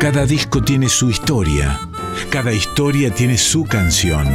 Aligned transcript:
Cada 0.00 0.24
disco 0.24 0.62
tiene 0.62 0.88
su 0.88 1.10
historia, 1.10 1.78
cada 2.30 2.54
historia 2.54 3.12
tiene 3.14 3.36
su 3.36 3.64
canción. 3.64 4.26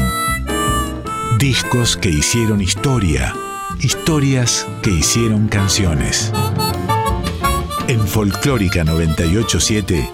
Discos 1.40 1.98
que 1.98 2.10
hicieron 2.10 2.62
historia, 2.62 3.34
historias 3.82 4.68
que 4.84 4.92
hicieron 4.92 5.48
canciones. 5.48 6.32
En 7.88 8.00
Folclórica 8.08 8.84
987, 8.84 10.08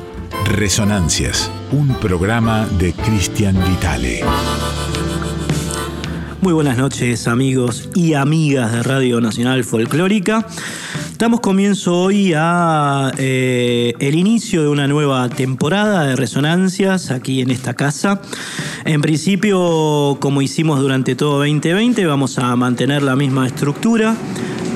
Resonancias, 0.45 1.51
un 1.73 1.95
programa 1.95 2.65
de 2.79 2.93
Cristian 2.93 3.61
Vitale. 3.67 4.21
Muy 6.39 6.53
buenas 6.53 6.77
noches 6.77 7.27
amigos 7.27 7.89
y 7.93 8.13
amigas 8.13 8.71
de 8.71 8.83
Radio 8.83 9.19
Nacional 9.19 9.65
Folclórica. 9.65 10.47
Damos 11.21 11.41
comienzo 11.41 12.01
hoy 12.01 12.33
a 12.35 13.11
eh, 13.19 13.93
el 13.99 14.15
inicio 14.15 14.63
de 14.63 14.69
una 14.69 14.87
nueva 14.87 15.29
temporada 15.29 16.03
de 16.05 16.15
resonancias 16.15 17.11
aquí 17.11 17.41
en 17.41 17.51
esta 17.51 17.75
casa. 17.75 18.23
En 18.85 19.01
principio, 19.01 20.17
como 20.19 20.41
hicimos 20.41 20.79
durante 20.79 21.13
todo 21.13 21.37
2020, 21.37 22.07
vamos 22.07 22.39
a 22.39 22.55
mantener 22.55 23.03
la 23.03 23.15
misma 23.15 23.45
estructura. 23.45 24.15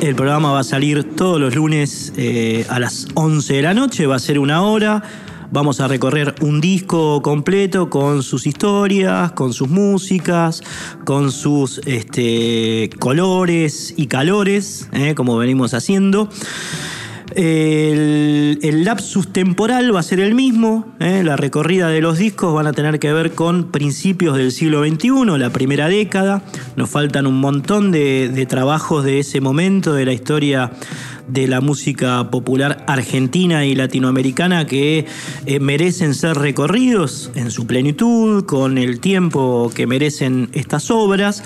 El 0.02 0.14
programa 0.14 0.52
va 0.52 0.60
a 0.60 0.64
salir 0.64 1.16
todos 1.16 1.42
los 1.42 1.56
lunes 1.56 2.14
eh, 2.16 2.68
a 2.70 2.80
las 2.80 3.08
11 3.16 3.52
de 3.52 3.62
la 3.64 3.74
noche, 3.74 4.06
va 4.06 4.18
a 4.18 4.20
ser 4.20 4.38
una 4.38 4.62
hora 4.62 5.02
Vamos 5.52 5.80
a 5.80 5.88
recorrer 5.88 6.36
un 6.42 6.60
disco 6.60 7.22
completo 7.22 7.90
con 7.90 8.24
sus 8.24 8.48
historias, 8.48 9.32
con 9.34 9.54
sus 9.54 9.70
músicas, 9.70 10.64
con 11.06 11.32
sus 11.32 11.80
este, 11.86 12.90
colores 13.00 13.94
y 13.96 14.08
calores, 14.08 14.90
¿eh? 14.92 15.14
como 15.16 15.38
venimos 15.38 15.74
haciendo. 15.74 16.30
El, 17.36 18.84
lapsus 18.84 19.34
temporal 19.34 19.94
va 19.94 20.00
a 20.00 20.04
ser 20.04 20.20
el 20.20 20.36
mismo, 20.36 20.94
¿eh? 21.00 21.24
la 21.24 21.36
recorrida 21.36 21.90
de 21.90 22.00
los 22.00 22.18
discos 22.18 22.54
van 22.54 22.68
a 22.68 22.74
tener 22.74 23.00
que 23.00 23.12
ver 23.14 23.32
con 23.34 23.72
principios 23.72 24.38
del 24.38 24.52
siglo 24.52 24.86
XXI, 24.86 25.38
la 25.38 25.50
primera 25.50 25.88
década. 25.88 26.44
Nos 26.76 26.90
faltan 26.90 27.28
un 27.28 27.40
montón 27.40 27.92
de, 27.92 28.30
de 28.30 28.46
trabajos 28.46 29.04
de 29.04 29.20
ese 29.20 29.42
momento 29.42 29.94
de 29.94 30.06
la 30.06 30.14
historia 30.14 30.72
de 31.28 31.48
la 31.48 31.62
música 31.62 32.30
popular 32.30 32.84
argentina 32.88 33.66
y 33.66 33.76
latinoamericana 33.76 34.66
que 34.68 35.06
eh, 35.46 35.60
merecen 35.60 36.14
ser 36.14 36.38
recorridos 36.38 37.32
en 37.36 37.52
su 37.52 37.68
plenitud, 37.68 38.46
con 38.46 38.78
el 38.78 39.00
tiempo 39.00 39.72
que 39.74 39.88
merecen 39.88 40.50
estas 40.54 40.92
obras. 40.92 41.44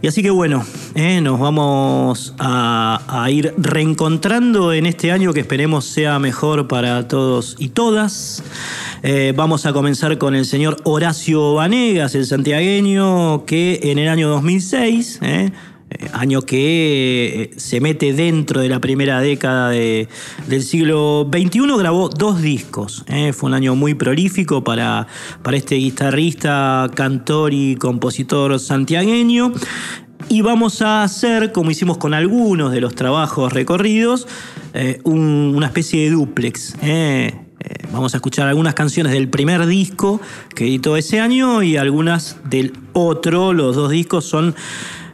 Y 0.00 0.06
así 0.06 0.22
que 0.22 0.30
bueno, 0.30 0.64
eh, 0.94 1.20
nos 1.20 1.40
vamos 1.40 2.34
a, 2.38 3.26
ir 3.30 3.52
reencontrando 3.58 4.72
en 4.72 4.86
este 4.86 5.10
año 5.10 5.32
que 5.32 5.40
esperemos 5.40 5.84
sea 5.86 6.20
mejor 6.20 6.68
para 6.68 7.08
todos 7.08 7.56
y 7.58 7.70
todas. 7.70 8.44
Eh, 9.02 9.32
vamos 9.36 9.66
a 9.66 9.72
comenzar 9.72 10.16
con 10.18 10.36
el 10.36 10.44
señor 10.44 10.76
Horacio 10.84 11.54
Vanegas, 11.54 12.14
el 12.14 12.26
santiagueño, 12.26 13.44
que 13.44 13.80
en 13.82 13.98
el 13.98 14.08
año 14.08 14.28
2006 14.28 15.18
eh, 15.22 15.50
año 16.12 16.42
que 16.42 17.42
eh, 17.42 17.50
se 17.56 17.80
mete 17.80 18.12
dentro 18.12 18.60
de 18.60 18.68
la 18.68 18.80
primera 18.80 19.20
década 19.20 19.70
del 19.70 20.62
siglo 20.62 21.28
XXI, 21.32 21.60
grabó 21.78 22.08
dos 22.08 22.40
discos. 22.40 23.04
Eh. 23.08 23.32
Fue 23.32 23.48
un 23.48 23.54
año 23.54 23.74
muy 23.74 23.94
prolífico 23.94 24.62
para, 24.62 25.06
para 25.42 25.56
este 25.56 25.76
guitarrista, 25.76 26.90
cantor 26.94 27.52
y 27.52 27.76
compositor 27.76 28.58
santiagueño. 28.58 29.52
Y 30.28 30.42
vamos 30.42 30.82
a 30.82 31.02
hacer, 31.04 31.52
como 31.52 31.70
hicimos 31.70 31.96
con 31.96 32.12
algunos 32.12 32.72
de 32.72 32.80
los 32.80 32.94
trabajos 32.94 33.52
recorridos, 33.52 34.26
una 35.04 35.66
especie 35.66 36.02
de 36.02 36.10
duplex. 36.10 36.76
vamos 37.92 38.12
a 38.12 38.18
escuchar 38.18 38.46
algunas 38.46 38.74
canciones 38.74 39.12
del 39.12 39.28
primer 39.28 39.64
disco 39.66 40.20
que 40.54 40.64
editó 40.64 40.96
ese 40.96 41.20
año 41.20 41.62
y 41.62 41.76
algunas 41.76 42.36
del 42.44 42.72
otro. 42.92 43.54
Los 43.54 43.76
dos 43.76 43.90
discos 43.90 44.26
son 44.26 44.54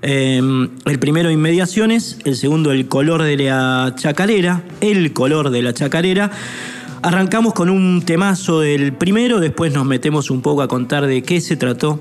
Em, 0.06 0.68
el 0.84 0.98
primero, 0.98 1.30
Inmediaciones. 1.30 2.18
El 2.24 2.36
segundo, 2.36 2.72
El 2.72 2.88
color 2.88 3.22
de 3.22 3.38
la 3.38 3.94
chacarera. 3.96 4.62
El 4.82 5.14
color 5.14 5.48
de 5.48 5.62
la 5.62 5.72
chacarera. 5.72 6.30
Arrancamos 7.00 7.54
con 7.54 7.70
un 7.70 8.02
temazo 8.02 8.60
del 8.60 8.92
primero, 8.92 9.40
después 9.40 9.72
nos 9.72 9.84
metemos 9.84 10.30
un 10.30 10.40
poco 10.40 10.62
a 10.62 10.68
contar 10.68 11.06
de 11.06 11.22
qué 11.22 11.40
se 11.42 11.56
trató 11.56 12.00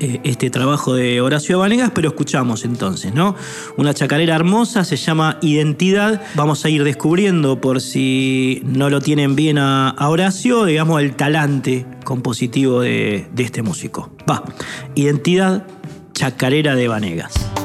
eh, 0.00 0.20
este 0.24 0.50
trabajo 0.50 0.94
de 0.94 1.20
Horacio 1.20 1.58
Vanegas, 1.60 1.92
pero 1.94 2.08
escuchamos 2.08 2.64
entonces, 2.64 3.14
¿no? 3.14 3.36
Una 3.76 3.94
chacarera 3.94 4.34
hermosa, 4.34 4.84
se 4.84 4.96
llama 4.96 5.38
Identidad. 5.40 6.22
Vamos 6.34 6.64
a 6.64 6.68
ir 6.68 6.82
descubriendo, 6.82 7.60
por 7.60 7.80
si 7.80 8.60
no 8.64 8.90
lo 8.90 9.00
tienen 9.00 9.36
bien 9.36 9.58
a, 9.58 9.94
Horacio, 9.98 10.64
digamos, 10.64 11.00
el 11.00 11.14
talante 11.14 11.86
compositivo 12.04 12.80
de, 12.80 13.26
de 13.32 13.42
este 13.42 13.62
músico. 13.62 14.10
Va, 14.28 14.44
Identidad 14.96 15.64
Chacarera 16.18 16.74
de 16.74 16.88
Vanegas. 16.88 17.57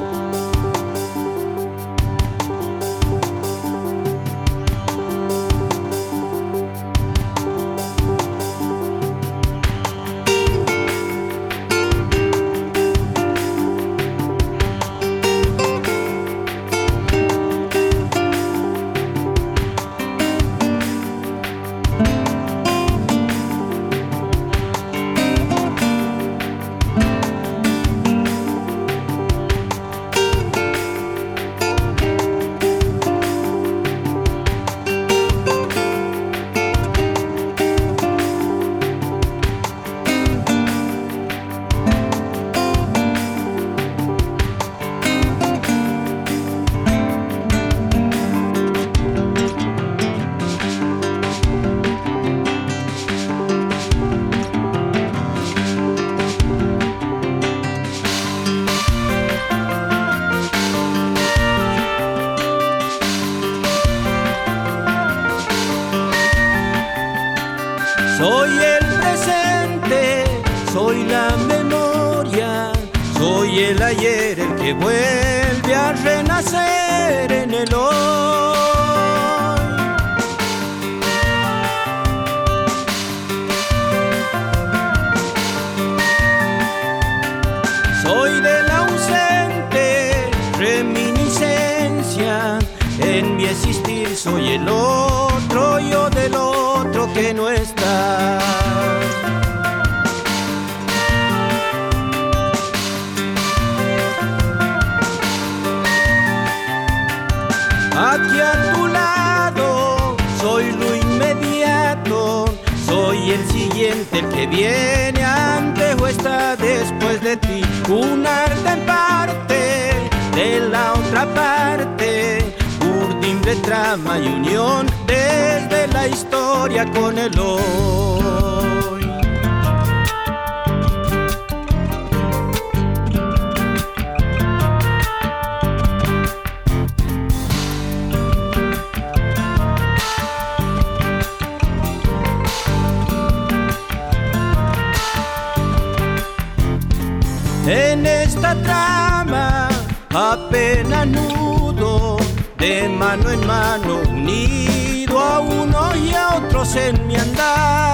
Apenas 150.13 151.07
nudo, 151.07 152.17
de 152.57 152.87
mano 152.87 153.29
en 153.29 153.45
mano 153.47 154.01
unido 154.09 155.19
a 155.19 155.39
uno 155.39 155.95
y 155.95 156.13
a 156.13 156.35
otros 156.35 156.75
en 156.75 157.07
mi 157.07 157.15
andar. 157.15 157.93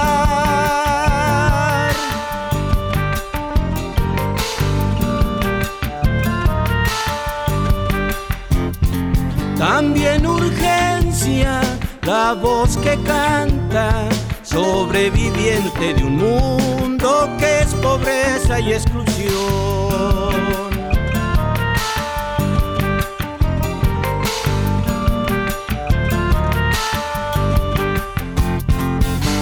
También 9.57 10.25
urgencia, 10.25 11.61
la 12.03 12.33
voz 12.33 12.77
que 12.77 12.97
canta, 13.03 14.07
sobreviviente 14.43 15.93
de 15.93 16.03
un 16.03 16.17
mundo 16.17 17.29
que 17.37 17.59
es 17.59 17.73
pobreza 17.75 18.59
y 18.59 18.73
exclusión. 18.73 20.58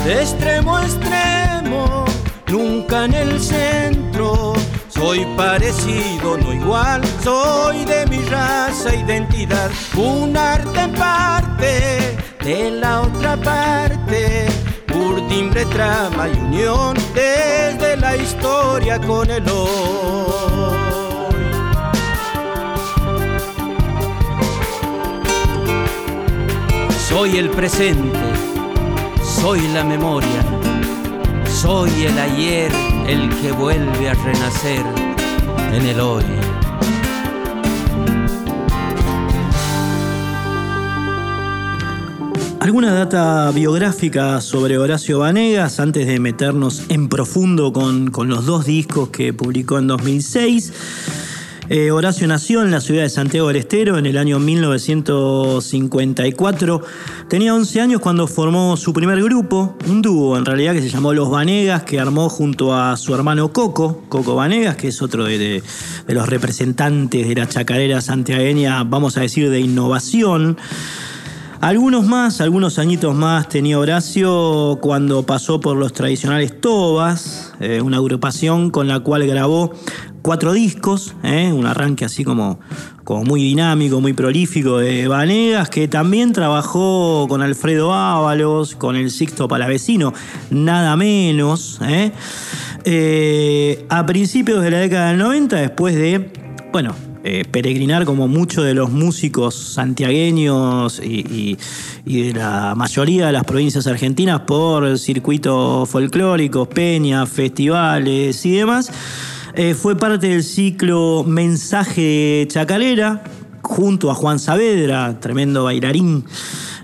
Extremo 0.08 0.78
a 0.78 0.86
extremo, 0.86 2.06
nunca 2.48 3.06
en 3.06 3.14
el 3.14 3.42
centro. 3.42 4.54
Soy 4.88 5.26
parecido, 5.36 6.38
no 6.38 6.54
igual, 6.54 7.02
soy 7.24 7.86
de 7.86 8.08
mi 8.08 8.20
raza, 8.24 8.96
identidad, 8.96 9.70
un 9.96 10.36
arte 10.36 10.80
en 10.80 10.94
parte 10.94 12.18
de 12.44 12.72
la 12.72 13.02
otra 13.02 13.38
parte, 13.38 14.48
timbre, 15.30 15.66
trama 15.66 16.30
y 16.30 16.38
unión, 16.40 16.96
desde 17.14 17.98
la 17.98 18.16
historia 18.16 19.00
con 19.00 19.30
el 19.30 19.48
hoy. 19.50 20.78
Soy 27.10 27.38
el 27.38 27.50
presente 27.50 28.37
soy 29.42 29.68
la 29.68 29.84
memoria, 29.84 30.44
soy 31.62 31.92
el 32.06 32.18
ayer, 32.18 32.72
el 33.08 33.30
que 33.40 33.52
vuelve 33.52 34.10
a 34.10 34.14
renacer 34.16 34.84
en 35.74 35.86
el 35.86 36.00
hoy. 36.00 36.24
¿Alguna 42.60 42.94
data 42.94 43.52
biográfica 43.52 44.42
sobre 44.42 44.78
Horacio 44.78 45.20
Vanegas 45.20 45.80
antes 45.80 46.08
de 46.08 46.20
meternos 46.20 46.84
en 46.90 47.08
profundo 47.08 47.72
con, 47.72 48.10
con 48.10 48.30
los 48.30 48.46
dos 48.46 48.66
discos 48.66 49.10
que 49.10 49.34
publicó 49.34 49.78
en 49.78 49.88
2006? 49.88 50.74
Eh, 51.70 51.92
Horacio 51.92 52.26
nació 52.28 52.64
en 52.64 52.72
la 52.72 52.80
ciudad 52.80 53.02
de 53.02 53.10
Santiago 53.10 53.50
del 53.50 53.58
Estero 53.58 53.98
en 53.98 54.06
el 54.06 54.18
año 54.18 54.40
1954. 54.40 56.82
Tenía 57.28 57.54
11 57.54 57.82
años 57.82 58.00
cuando 58.00 58.26
formó 58.26 58.78
su 58.78 58.94
primer 58.94 59.22
grupo, 59.22 59.76
un 59.86 60.02
dúo 60.02 60.38
en 60.38 60.46
realidad 60.46 60.72
que 60.72 60.82
se 60.82 60.88
llamó 60.88 61.14
Los 61.14 61.30
Vanegas, 61.30 61.84
que 61.84 62.00
armó 62.00 62.30
junto 62.30 62.74
a 62.74 62.96
su 62.96 63.14
hermano 63.14 63.52
Coco, 63.52 64.02
Coco 64.08 64.36
Vanegas, 64.36 64.78
que 64.78 64.88
es 64.88 65.02
otro 65.02 65.26
de, 65.26 65.62
los 66.08 66.30
representantes 66.30 67.28
de 67.28 67.36
la 67.36 67.50
chacarera 67.50 68.00
santiagueña, 68.00 68.86
vamos 68.86 69.18
a 69.18 69.22
decir, 69.22 69.50
de 69.50 69.60
innovación. 69.60 70.56
Algunos 71.60 72.06
más, 72.06 72.40
algunos 72.40 72.78
añitos 72.78 73.16
más 73.16 73.50
tenía 73.50 73.80
Horacio 73.80 74.78
cuando 74.80 75.24
pasó 75.24 75.60
por 75.60 75.76
los 75.76 75.92
tradicionales 75.92 76.62
Tobas, 76.62 77.56
eh, 77.60 77.82
una 77.82 77.98
agrupación 77.98 78.70
con 78.70 78.88
la 78.88 79.00
cual 79.00 79.26
grabó 79.26 79.74
cuatro 80.28 80.52
discos, 80.52 81.16
eh, 81.24 81.54
un 81.54 81.66
arranque 81.66 82.04
así 82.04 82.26
como, 82.26 82.60
como 83.06 83.24
muy 83.24 83.42
dinámico, 83.42 84.02
muy 84.02 84.12
prolífico 84.12 84.78
de 84.78 85.08
Vanegas, 85.08 85.70
que 85.70 85.88
también 85.88 86.34
trabajó 86.34 87.28
con 87.30 87.42
Alfredo 87.42 87.94
Ábalos, 87.94 88.76
con 88.76 88.98
el 88.98 89.10
Sixto 89.10 89.48
Palavecino, 89.48 90.14
nada 90.50 90.98
menos. 90.98 91.80
Eh. 91.88 93.86
a 93.88 94.06
principios 94.06 94.62
de 94.64 94.72
la 94.72 94.80
década 94.80 95.12
del 95.12 95.20
90, 95.20 95.56
después 95.56 95.96
de, 95.96 96.30
bueno, 96.74 96.94
eh, 97.24 97.46
peregrinar 97.50 98.04
como 98.04 98.28
muchos 98.28 98.66
de 98.66 98.74
los 98.74 98.92
músicos 98.92 99.56
santiagueños 99.56 101.02
y, 101.02 101.58
de 102.04 102.34
la 102.34 102.76
mayoría 102.76 103.28
de 103.28 103.32
las 103.32 103.46
provincias 103.46 103.88
argentinas 103.88 104.42
por 104.42 105.00
circuitos 105.00 105.88
folclóricos, 105.90 106.68
peñas, 106.68 107.30
festivales 107.30 108.46
y 108.46 108.58
demás. 108.58 108.92
Eh, 109.60 109.74
fue 109.74 109.98
parte 109.98 110.28
del 110.28 110.44
ciclo 110.44 111.24
Mensaje 111.26 112.48
Chacarera, 112.48 113.24
junto 113.64 114.12
a 114.12 114.14
Juan 114.14 114.38
Saavedra, 114.38 115.20
tremendo 115.20 115.64
bailarín. 115.64 116.26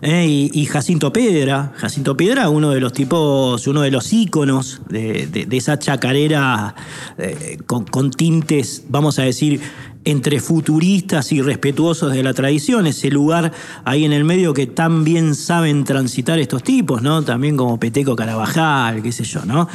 Eh, 0.04 0.50
y, 0.54 0.66
Jacinto 0.66 1.14
Piedra, 1.14 1.72
Jacinto 1.78 2.18
Piedra, 2.18 2.50
uno 2.50 2.72
de 2.72 2.82
los 2.82 2.92
tipos, 2.92 3.66
uno 3.68 3.82
de 3.82 3.90
los 3.90 4.12
íconos 4.12 4.82
de, 4.90 5.48
esa 5.52 5.80
chacarera 5.80 6.76
con, 7.66 7.86
con, 7.86 8.12
tintes, 8.12 8.84
vamos 8.90 9.18
a 9.18 9.24
decir, 9.24 9.62
entre 10.06 10.40
futuristas 10.40 11.32
y 11.32 11.42
respetuosos 11.42 12.12
de 12.12 12.24
la 12.24 12.34
tradición, 12.34 12.88
ese 12.88 13.10
lugar 13.10 13.52
ahí 13.86 14.06
en 14.06 14.14
el 14.14 14.24
medio 14.24 14.54
que 14.54 14.68
tan 14.68 15.04
bien 15.04 15.36
saben 15.36 15.84
transitar 15.84 16.40
estos 16.40 16.64
tipos, 16.64 17.02
¿no? 17.02 17.24
También 17.24 17.56
como 17.56 17.80
Peteco 17.80 18.16
Carabajal, 18.16 19.02
qué 19.02 19.12
sé 19.12 19.24
yo, 19.24 19.46
¿no? 19.46 19.68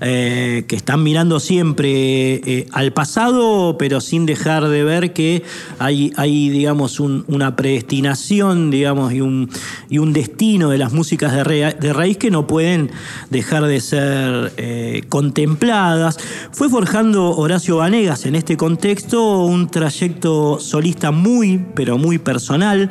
Eh, 0.00 0.64
que 0.66 0.76
están 0.76 1.02
mirando 1.02 1.40
siempre 1.40 2.34
eh, 2.34 2.66
al 2.72 2.92
pasado, 2.92 3.76
pero 3.78 4.00
sin 4.00 4.26
dejar 4.26 4.68
de 4.68 4.84
ver 4.84 5.12
que 5.12 5.44
hay, 5.78 6.12
hay 6.16 6.48
digamos, 6.48 6.98
una 7.00 7.54
predestinación, 7.56 8.70
digamos, 8.70 9.12
y 9.12 9.20
un, 9.20 9.50
y 9.88 9.98
un 9.98 10.12
destino 10.12 10.70
de 10.70 10.78
las 10.78 10.92
músicas 10.92 11.32
de, 11.32 11.92
raíz 11.92 12.16
que 12.18 12.30
no 12.30 12.46
pueden 12.46 12.90
dejar 13.30 13.64
de 13.64 13.80
ser 13.80 14.52
eh, 14.56 15.02
contempladas. 15.08 16.18
Fue 16.52 16.68
forjando 16.68 17.30
Horacio 17.30 17.76
Vanegas 17.76 18.26
en 18.26 18.34
este 18.34 18.56
contexto 18.56 19.44
un 19.44 19.68
trayecto 19.68 20.58
solista 20.60 21.10
muy, 21.10 21.64
pero 21.74 21.98
muy 21.98 22.18
personal, 22.18 22.90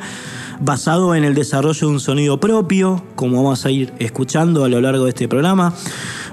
basado 0.60 1.16
en 1.16 1.24
el 1.24 1.36
desarrollo 1.36 1.88
de 1.88 1.94
un 1.94 2.00
sonido 2.00 2.40
propio, 2.40 3.04
como 3.16 3.44
vamos 3.44 3.66
a 3.66 3.72
ir 3.72 3.94
escuchando 4.00 4.64
a 4.64 4.70
lo 4.70 4.82
largo 4.82 5.06
de 5.06 5.10
este 5.10 5.28
programa, 5.28 5.74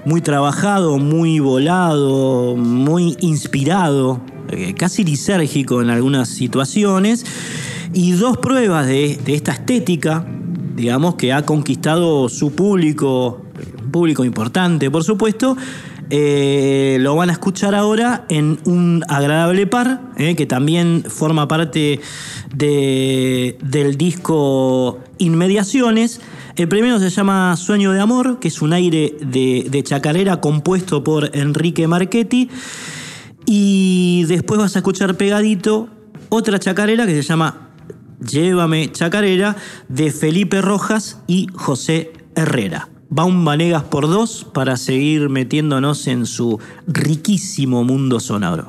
muy 0.05 0.21
trabajado, 0.21 0.99
muy 0.99 1.39
volado, 1.39 2.57
muy 2.57 3.17
inspirado, 3.21 4.21
eh, 4.49 4.75
casi 4.75 5.05
lisérgico 5.05 5.83
en 5.83 5.91
algunas 5.91 6.29
situaciones, 6.29 7.25
y 7.93 8.13
dos 8.13 8.39
pruebas 8.39 8.87
de 8.87 9.21
esta 9.27 9.53
estética, 9.53 10.25
digamos, 10.75 11.15
que 11.17 11.33
ha 11.33 11.43
conquistado 11.45 12.29
su 12.29 12.55
público, 12.55 13.43
un 13.83 13.91
público 13.91 14.25
importante, 14.25 14.91
por 14.91 15.05
supuesto, 15.05 15.57
eh, 16.15 16.99
lo 17.01 17.17
van 17.17 17.31
a 17.31 17.33
escuchar 17.33 17.75
ahora 17.75 18.27
en 18.29 18.59
un 18.67 19.03
agradable 19.09 19.67
par, 19.67 20.03
eh, 20.19 20.37
que 20.37 20.45
también 20.45 21.05
forma 21.09 21.49
parte 21.49 22.01
del 22.55 23.97
disco 23.97 25.01
Inmediaciones. 25.17 26.21
El 26.57 26.69
primero 26.69 26.99
se 26.99 27.09
llama 27.09 27.57
Sueño 27.57 27.93
de 27.93 28.01
Amor, 28.01 28.41
que 28.41 28.49
es 28.49 28.61
un 28.61 28.75
aire 28.75 29.17
de, 29.23 29.83
chacarera 29.85 30.39
compuesto 30.43 31.03
por 31.03 31.35
Enrique 31.35 31.89
Marchetti. 31.89 32.51
Y 33.47 34.25
después 34.29 34.61
vas 34.61 34.77
a 34.77 34.81
escuchar 34.81 35.17
pegadito 35.17 35.89
otra 36.29 36.59
chacarera 36.59 37.07
que 37.07 37.15
se 37.15 37.23
llama 37.23 37.72
Llévame 38.31 38.91
Chacarera 38.93 39.57
de 39.89 40.11
Felipe 40.11 40.63
Rojas 40.63 41.21
y 41.27 41.49
José 41.55 42.13
Herrera 42.35 42.89
va 43.17 43.25
un 43.25 43.45
Vanegas 43.45 43.83
por 43.85 44.09
dos 44.09 44.47
para 44.53 44.77
seguir 44.77 45.29
metiéndonos 45.29 46.07
en 46.07 46.25
su 46.27 46.59
riquísimo 46.87 47.85
mundo 47.85 48.21
sonoro. 48.21 48.69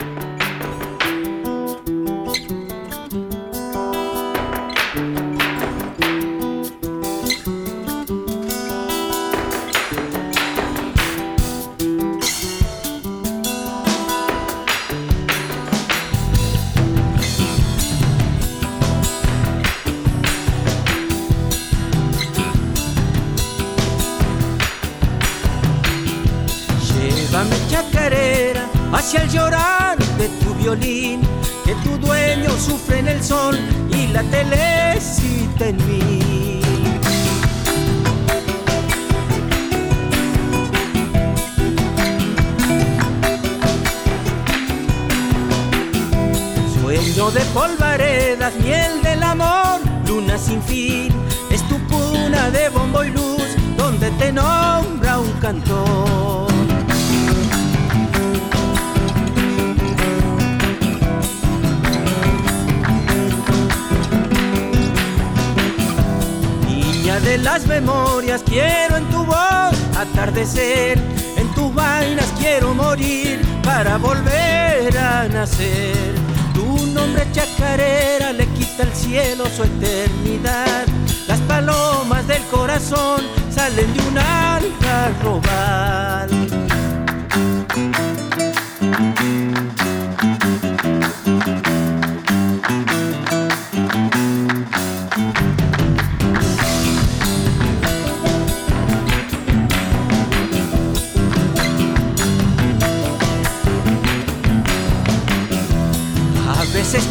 De 67.23 67.37
las 67.37 67.67
memorias, 67.67 68.43
quiero 68.43 68.97
en 68.97 69.05
tu 69.09 69.23
voz 69.25 69.75
atardecer, 69.97 70.97
en 71.37 71.53
tus 71.53 71.73
vainas 71.73 72.25
quiero 72.39 72.73
morir 72.73 73.41
para 73.63 73.97
volver 73.97 74.97
a 74.97 75.27
nacer. 75.27 76.15
Tu 76.53 76.87
nombre 76.87 77.25
chacarera 77.31 78.33
le 78.33 78.47
quita 78.47 78.83
al 78.83 78.93
cielo 78.93 79.45
su 79.55 79.63
eternidad. 79.63 80.85
Las 81.27 81.39
palomas 81.41 82.27
del 82.27 82.43
corazón 82.45 83.21
salen 83.49 83.93
de 83.93 83.99
un 84.07 84.17
algarrobal. 84.17 85.51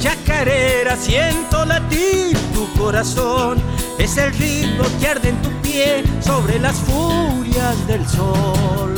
Chacarera 0.01 0.97
siento 0.97 1.65
latir 1.65 2.37
tu 2.55 2.73
corazón. 2.79 3.59
Es 3.99 4.17
el 4.17 4.33
ritmo 4.33 4.85
que 5.01 5.09
arde 5.09 5.29
en 5.31 5.43
tu 5.43 5.51
pie 5.63 6.05
sobre 6.21 6.59
las 6.59 6.77
furias 6.77 7.87
del 7.87 8.07
sol. 8.09 8.95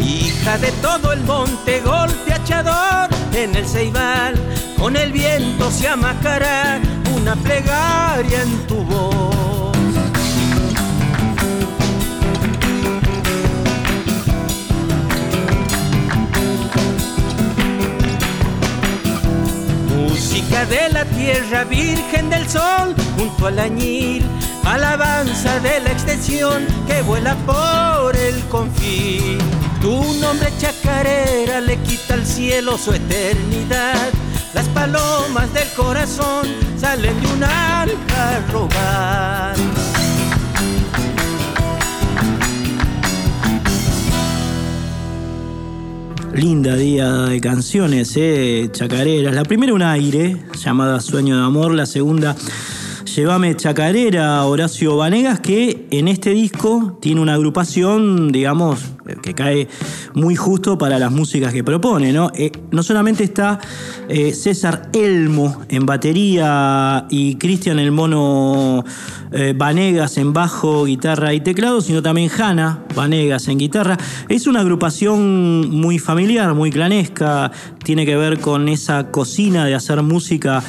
Hija 0.00 0.58
de 0.58 0.72
todo 0.82 1.12
el 1.12 1.20
monte, 1.22 1.80
golpe 1.80 2.32
achador 2.34 3.08
en 3.34 3.54
el 3.56 3.66
ceibal, 3.66 4.34
con 4.78 4.96
el 4.96 5.12
viento 5.12 5.70
se 5.70 5.88
amacará 5.88 6.80
una 7.16 7.34
plegaria 7.36 8.42
en 8.42 8.66
tu 8.66 8.76
voz. 8.84 9.11
De 20.52 20.88
la 20.90 21.04
tierra, 21.06 21.64
virgen 21.64 22.30
del 22.30 22.48
sol, 22.48 22.94
junto 23.18 23.48
al 23.48 23.58
añil, 23.58 24.22
alabanza 24.64 25.58
de 25.58 25.80
la 25.80 25.90
extensión 25.90 26.64
que 26.86 27.02
vuela 27.02 27.34
por 27.44 28.16
el 28.16 28.40
confín. 28.44 29.38
Tu 29.80 30.14
nombre 30.20 30.52
chacarera 30.58 31.60
le 31.60 31.78
quita 31.78 32.14
al 32.14 32.24
cielo 32.24 32.78
su 32.78 32.92
eternidad. 32.92 34.10
Las 34.54 34.68
palomas 34.68 35.52
del 35.52 35.68
corazón 35.72 36.46
salen 36.78 37.20
de 37.20 37.26
un 37.26 37.42
algarrobal. 37.42 38.72
Linda 46.34 46.76
día 46.76 47.12
de 47.26 47.40
canciones, 47.40 48.14
eh, 48.16 48.68
chacareras. 48.72 49.34
La 49.34 49.44
primera 49.44 49.74
un 49.74 49.82
aire, 49.82 50.38
llamada 50.54 51.00
Sueño 51.00 51.36
de 51.36 51.44
Amor. 51.44 51.74
La 51.74 51.84
segunda, 51.84 52.34
Llévame 53.14 53.54
Chacarera, 53.54 54.42
Horacio 54.46 54.96
Vanegas, 54.96 55.40
que 55.40 55.86
en 55.90 56.08
este 56.08 56.30
disco 56.30 56.98
tiene 57.02 57.20
una 57.20 57.34
agrupación, 57.34 58.32
digamos, 58.32 58.80
que 59.20 59.34
cae 59.34 59.68
muy 60.14 60.36
justo 60.36 60.78
para 60.78 60.98
las 60.98 61.10
músicas 61.10 61.52
que 61.52 61.64
propone, 61.64 62.12
¿no? 62.12 62.30
Eh, 62.34 62.52
no 62.70 62.82
solamente 62.82 63.24
está 63.24 63.58
eh, 64.08 64.32
César 64.32 64.90
Elmo 64.92 65.62
en 65.68 65.86
batería 65.86 67.06
y 67.10 67.36
Cristian 67.36 67.78
el 67.78 67.92
Mono 67.92 68.84
eh, 69.32 69.54
Vanegas 69.56 70.18
en 70.18 70.32
bajo, 70.32 70.84
guitarra 70.84 71.34
y 71.34 71.40
teclado, 71.40 71.80
sino 71.80 72.02
también 72.02 72.30
Hanna 72.36 72.84
Vanegas 72.94 73.48
en 73.48 73.58
guitarra. 73.58 73.96
Es 74.28 74.46
una 74.46 74.60
agrupación 74.60 75.70
muy 75.70 75.98
familiar, 75.98 76.54
muy 76.54 76.70
clanesca, 76.70 77.50
tiene 77.84 78.06
que 78.06 78.16
ver 78.16 78.40
con 78.40 78.68
esa 78.68 79.10
cocina 79.10 79.64
de 79.64 79.74
hacer 79.74 80.02
música 80.02 80.62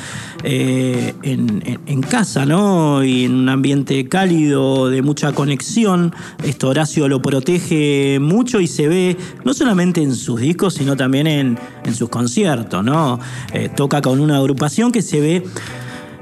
en, 0.45 2.01
casa, 2.09 2.45
¿no? 2.45 3.01
Y 3.03 3.25
en 3.25 3.35
un 3.35 3.49
ambiente 3.49 4.09
cálido, 4.09 4.89
de 4.89 5.01
mucha 5.01 5.31
conexión. 5.31 6.13
Esto 6.43 6.69
Horacio 6.69 7.07
lo 7.07 7.21
protege 7.21 8.19
y 8.41 8.67
se 8.67 8.87
ve 8.87 9.17
no 9.43 9.53
solamente 9.53 10.01
en 10.01 10.15
sus 10.15 10.41
discos, 10.41 10.73
sino 10.73 10.97
también 10.97 11.27
en, 11.27 11.57
sus 11.93 12.09
conciertos, 12.09 12.83
¿no? 12.83 13.19
Eh, 13.53 13.69
toca 13.75 14.01
con 14.01 14.19
una 14.19 14.37
agrupación 14.37 14.91
que 14.91 15.01
se 15.01 15.19
ve. 15.19 15.43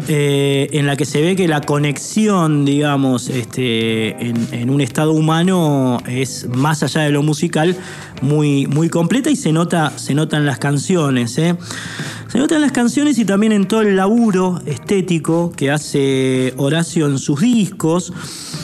Eh, 0.08 0.70
en 0.74 0.88
la 0.88 0.96
que 0.96 1.06
se 1.06 1.22
ve 1.22 1.36
que 1.36 1.48
la 1.48 1.62
conexión, 1.62 2.66
digamos, 2.66 3.30
este, 3.30 4.28
en, 4.28 4.70
un 4.70 4.82
estado 4.82 5.12
humano 5.12 6.02
es 6.08 6.48
más 6.50 6.84
allá 6.84 7.02
de 7.02 7.12
lo 7.12 7.24
musical, 7.24 7.76
muy, 8.22 8.68
muy 8.68 8.90
completa 8.90 9.30
y 9.30 9.36
se 9.36 9.52
nota, 9.52 9.98
se 9.98 10.14
nota 10.14 10.38
en 10.38 10.46
las 10.46 10.60
canciones. 10.60 11.38
¿eh? 11.38 11.56
Se 12.28 12.38
nota 12.38 12.56
en 12.56 12.62
las 12.62 12.72
canciones 12.72 13.18
y 13.20 13.26
también 13.26 13.52
en 13.52 13.68
todo 13.68 13.82
el 13.82 13.96
laburo 13.96 14.62
estético 14.66 15.52
que 15.52 15.70
hace 15.70 16.54
Horacio 16.58 17.08
en 17.08 17.20
sus 17.20 17.42
discos. 17.42 18.14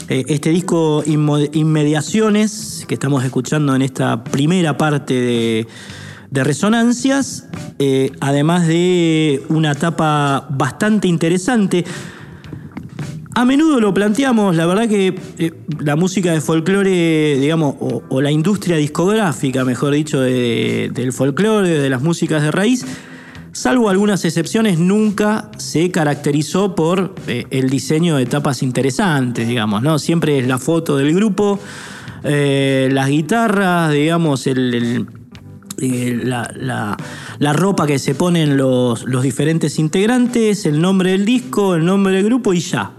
Eh, 0.10 0.24
este 0.27 0.50
disco 0.50 1.03
Inmediaciones, 1.06 2.86
que 2.88 2.94
estamos 2.94 3.24
escuchando 3.24 3.75
en 3.75 3.82
esta 3.82 4.24
primera 4.24 4.77
parte 4.77 5.13
de, 5.13 5.67
Resonancias, 6.31 7.48
eh, 7.79 8.12
además 8.19 8.67
de 8.67 9.43
una 9.50 9.72
etapa 9.72 10.48
bastante 10.50 11.07
interesante. 11.07 11.86
A 13.34 13.46
menudo 13.46 13.79
lo 13.79 13.93
planteamos, 13.93 14.55
la 14.55 14.65
verdad 14.65 14.89
que 14.89 15.15
eh, 15.38 15.53
la 15.79 15.96
música 15.96 16.31
de 16.31 16.41
folclore, 16.41 17.38
digamos, 17.39 17.75
o, 17.79 18.22
la 18.22 18.31
industria 18.31 18.77
discográfica, 18.77 19.63
mejor 19.63 19.93
dicho, 19.93 20.19
del 20.19 21.13
folclore, 21.13 21.69
de 21.69 21.89
las 21.89 22.01
músicas 22.01 22.41
de 22.41 22.51
raíz, 22.51 22.86
salvo 23.51 23.89
algunas 23.89 24.25
excepciones, 24.25 24.80
nunca 24.80 25.51
se 25.58 25.91
caracterizó 25.91 26.75
por 26.75 27.13
eh, 27.28 27.45
el 27.51 27.69
diseño 27.69 28.17
de 28.17 28.23
etapas 28.23 28.63
interesantes, 28.63 29.47
digamos, 29.47 29.84
¿no? 29.84 29.99
Siempre 29.99 30.39
es 30.39 30.47
la 30.47 30.58
foto 30.58 30.97
del 30.97 31.13
grupo, 31.13 31.60
las 32.23 33.08
guitarras, 33.08 33.93
digamos, 33.93 34.47
el, 34.47 35.08
eh, 35.79 36.19
la, 36.23 37.53
ropa 37.53 37.85
que 37.85 37.99
se 37.99 38.15
ponen 38.15 38.57
los, 38.57 39.03
los, 39.05 39.23
diferentes 39.23 39.79
integrantes, 39.79 40.65
el 40.65 40.81
nombre 40.81 41.11
del 41.11 41.25
disco, 41.25 41.75
el 41.75 41.85
nombre 41.85 42.15
del 42.15 42.25
grupo 42.25 42.53
y 42.53 42.59
ya. 42.59 42.91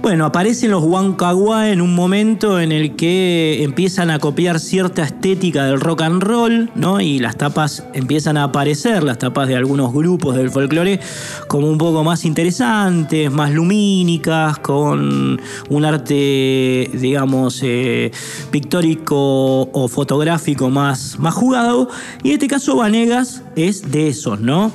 Bueno, 0.00 0.24
aparecen 0.24 0.70
los 0.70 0.84
Huancahuá 0.84 1.70
en 1.70 1.80
un 1.80 1.94
momento 1.94 2.60
en 2.60 2.70
el 2.70 2.94
que 2.94 3.64
empiezan 3.64 4.10
a 4.10 4.20
copiar 4.20 4.60
cierta 4.60 5.02
estética 5.02 5.64
del 5.64 5.80
rock 5.80 6.02
and 6.02 6.22
roll, 6.22 6.70
¿no? 6.76 7.00
Y 7.00 7.18
las 7.18 7.36
tapas 7.36 7.84
empiezan 7.94 8.36
a 8.36 8.44
aparecer, 8.44 9.02
las 9.02 9.18
tapas 9.18 9.48
de 9.48 9.56
algunos 9.56 9.92
grupos 9.92 10.36
del 10.36 10.50
folclore, 10.50 11.00
como 11.48 11.68
un 11.68 11.78
poco 11.78 12.04
más 12.04 12.24
interesantes, 12.24 13.30
más 13.30 13.50
lumínicas, 13.52 14.58
con 14.60 15.40
un 15.68 15.84
arte, 15.84 16.88
digamos, 16.94 17.60
eh, 17.64 18.12
pictórico 18.52 19.62
o 19.62 19.88
fotográfico 19.88 20.70
más, 20.70 21.18
más 21.18 21.34
jugado. 21.34 21.88
Y 22.22 22.28
en 22.28 22.34
este 22.34 22.46
caso, 22.46 22.76
Vanegas 22.76 23.42
es 23.56 23.90
de 23.90 24.08
esos, 24.08 24.40
¿no? 24.40 24.70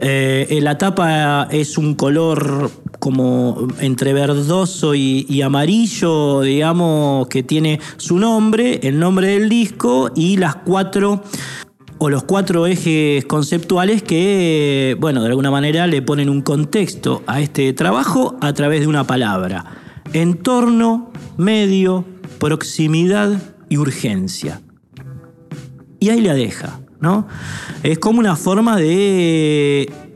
Eh, 0.00 0.60
la 0.62 0.78
tapa 0.78 1.48
es 1.50 1.76
un 1.76 1.96
color 1.96 2.70
como 3.00 3.66
entre 3.80 4.12
verdoso 4.12 4.94
y, 4.94 5.42
amarillo, 5.42 6.42
digamos, 6.42 7.26
que 7.26 7.42
tiene 7.42 7.80
su 7.96 8.18
nombre, 8.18 8.78
el 8.84 9.00
nombre 9.00 9.28
del 9.28 9.48
disco 9.48 10.10
y 10.14 10.36
las 10.36 10.54
cuatro 10.56 11.22
o 11.98 12.08
los 12.08 12.22
cuatro 12.22 12.66
ejes 12.66 13.24
conceptuales 13.24 14.02
que, 14.02 14.96
bueno, 15.00 15.22
de 15.22 15.28
alguna 15.28 15.50
manera 15.50 15.86
le 15.86 16.02
ponen 16.02 16.30
un 16.30 16.42
contexto 16.42 17.22
a 17.26 17.40
este 17.40 17.72
trabajo 17.72 18.36
a 18.40 18.52
través 18.52 18.82
de 18.82 18.86
una 18.86 19.04
palabra. 19.04 19.64
Entorno, 20.12 21.10
medio, 21.36 22.04
proximidad 22.38 23.40
y 23.68 23.78
urgencia. 23.78 24.60
Y 25.98 26.08
ahí 26.10 26.20
la 26.20 26.34
deja, 26.34 26.80
¿no? 27.00 27.26
Es 27.82 27.98
como 27.98 28.20
una 28.20 28.36
forma 28.36 28.76
de 28.76 30.09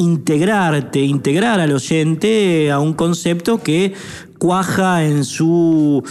integrarte, 0.00 1.00
integrar 1.00 1.60
al 1.60 1.72
oyente 1.72 2.70
a 2.70 2.78
un 2.78 2.94
concepto 2.94 3.62
que 3.62 3.94
cuaja 4.38 5.04
en 5.04 5.24
su 5.24 6.02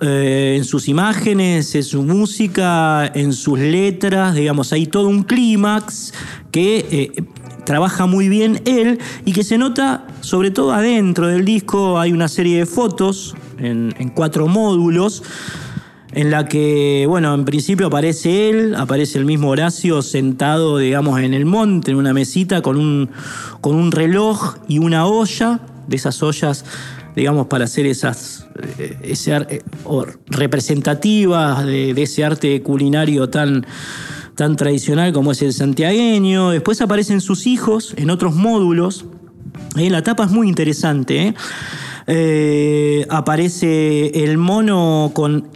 eh, 0.00 0.56
en 0.58 0.64
sus 0.64 0.88
imágenes, 0.88 1.74
en 1.74 1.82
su 1.82 2.02
música, 2.02 3.06
en 3.06 3.32
sus 3.32 3.58
letras, 3.58 4.34
digamos, 4.34 4.72
hay 4.74 4.86
todo 4.86 5.08
un 5.08 5.22
clímax 5.22 6.12
que 6.50 6.86
eh, 6.90 7.24
trabaja 7.64 8.04
muy 8.04 8.28
bien 8.28 8.60
él 8.66 8.98
y 9.24 9.32
que 9.32 9.42
se 9.42 9.56
nota 9.56 10.06
sobre 10.20 10.50
todo 10.50 10.72
adentro 10.72 11.28
del 11.28 11.46
disco, 11.46 11.98
hay 11.98 12.12
una 12.12 12.28
serie 12.28 12.58
de 12.58 12.66
fotos 12.66 13.34
en 13.58 14.10
cuatro 14.14 14.48
módulos 14.48 15.22
en 16.16 16.30
la 16.30 16.46
que, 16.48 17.04
bueno, 17.06 17.34
en 17.34 17.44
principio 17.44 17.88
aparece 17.88 18.48
él, 18.48 18.74
aparece 18.74 19.18
el 19.18 19.26
mismo 19.26 19.50
Horacio 19.50 20.00
sentado, 20.00 20.78
digamos, 20.78 21.20
en 21.20 21.34
el 21.34 21.44
monte, 21.44 21.90
en 21.90 21.98
una 21.98 22.14
mesita, 22.14 22.62
con 22.62 22.78
un, 22.78 23.10
con 23.60 23.76
un 23.76 23.92
reloj 23.92 24.56
y 24.66 24.78
una 24.78 25.04
olla, 25.04 25.60
de 25.86 25.96
esas 25.96 26.22
ollas, 26.22 26.64
digamos, 27.14 27.48
para 27.48 27.66
hacer 27.66 27.84
esas 27.84 28.46
eh, 28.78 28.96
eh, 29.02 29.62
representativas 30.28 31.66
de, 31.66 31.90
ese 31.90 32.24
arte 32.24 32.62
culinario 32.62 33.28
tan, 33.28 33.66
tan 34.36 34.56
tradicional 34.56 35.12
como 35.12 35.32
es 35.32 35.42
el 35.42 35.52
santiagueño. 35.52 36.48
Después 36.48 36.80
aparecen 36.80 37.20
sus 37.20 37.46
hijos 37.46 37.92
en 37.98 38.08
otros 38.08 38.34
módulos. 38.34 39.04
Eh, 39.76 39.90
la 39.90 40.02
tapa 40.02 40.24
es 40.24 40.30
muy 40.30 40.48
interesante. 40.48 41.34
aparece 43.10 44.24
el 44.24 44.38
mono 44.38 45.10
con 45.12 45.55